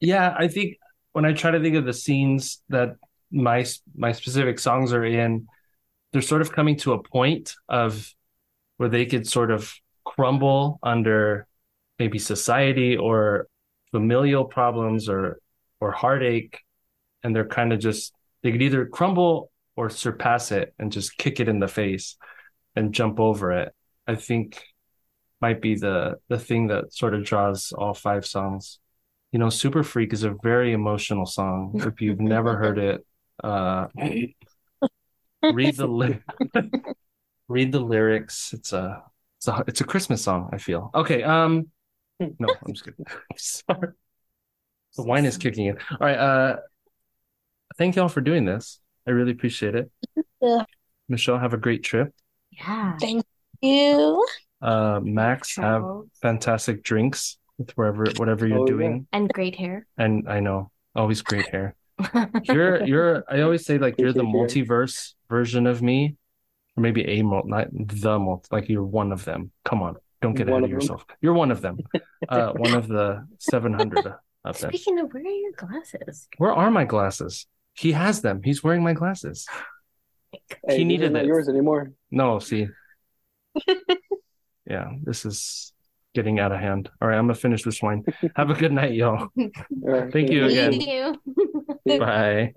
[0.00, 0.76] Yeah, I think
[1.12, 2.96] when I try to think of the scenes that
[3.30, 5.46] my my specific songs are in,
[6.14, 8.14] they're sort of coming to a point of
[8.76, 11.48] where they could sort of crumble under
[11.98, 13.48] maybe society or
[13.90, 15.40] familial problems or
[15.80, 16.60] or heartache,
[17.24, 21.40] and they're kind of just they could either crumble or surpass it and just kick
[21.40, 22.16] it in the face
[22.76, 23.74] and jump over it.
[24.06, 24.62] I think
[25.40, 28.78] might be the the thing that sort of draws all five songs.
[29.32, 31.72] You know, Super Freak is a very emotional song.
[31.74, 33.04] If you've never heard it,
[33.42, 33.88] uh,
[35.52, 36.20] read the li-
[37.48, 38.52] read the lyrics.
[38.52, 39.02] It's a
[39.38, 40.50] it's a it's a Christmas song.
[40.52, 41.22] I feel okay.
[41.22, 41.68] Um,
[42.20, 43.04] no, I'm just kidding.
[43.08, 43.88] I'm sorry.
[44.96, 45.78] The wine is kicking in.
[45.90, 46.16] All right.
[46.16, 46.56] Uh,
[47.76, 48.78] thank y'all for doing this.
[49.06, 49.90] I really appreciate it.
[50.40, 50.64] Yeah.
[51.08, 52.14] Michelle, have a great trip.
[52.50, 52.96] Yeah.
[52.98, 53.24] Thank
[53.60, 54.24] you.
[54.62, 55.84] Uh, Max, have
[56.22, 58.72] fantastic drinks with wherever whatever you're Oh, yeah.
[58.72, 59.06] doing.
[59.12, 59.86] And great hair.
[59.98, 61.74] And I know, always great hair.
[62.44, 66.16] You're you're I always say like you're the multiverse version of me,
[66.76, 68.48] or maybe a mult, not the mult.
[68.50, 69.50] Like you're one of them.
[69.64, 71.06] Come on, don't get One ahead of of yourself.
[71.20, 71.78] You're one of them.
[72.26, 74.06] Uh, one of the seven hundred
[74.46, 74.70] of them.
[74.70, 76.26] Speaking of, where are your glasses?
[76.38, 77.46] Where are my glasses?
[77.74, 78.40] He has them.
[78.42, 79.46] He's wearing my glasses.
[80.66, 81.28] Hey, He needed not this.
[81.28, 81.92] yours anymore.
[82.10, 82.68] No, see.
[84.66, 85.73] Yeah, this is
[86.14, 86.88] getting out of hand.
[87.02, 88.04] All right, I'm gonna finish this wine.
[88.36, 89.28] Have a good night, y'all.
[89.38, 89.50] All
[89.82, 90.70] right, Thank you again.
[90.72, 90.86] Thank
[91.86, 91.98] you.
[91.98, 92.54] Bye.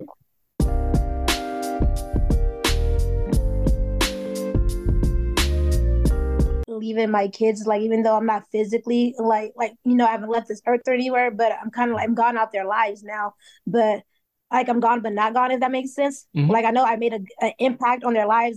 [6.68, 10.28] leaving my kids like even though i'm not physically like like you know i haven't
[10.30, 13.02] left this earth or anywhere but i'm kind of like i'm gone out their lives
[13.02, 13.34] now
[13.66, 14.02] but
[14.52, 16.48] like i'm gone but not gone if that makes sense Mhm.
[16.50, 18.56] like i know i made an impact on their lives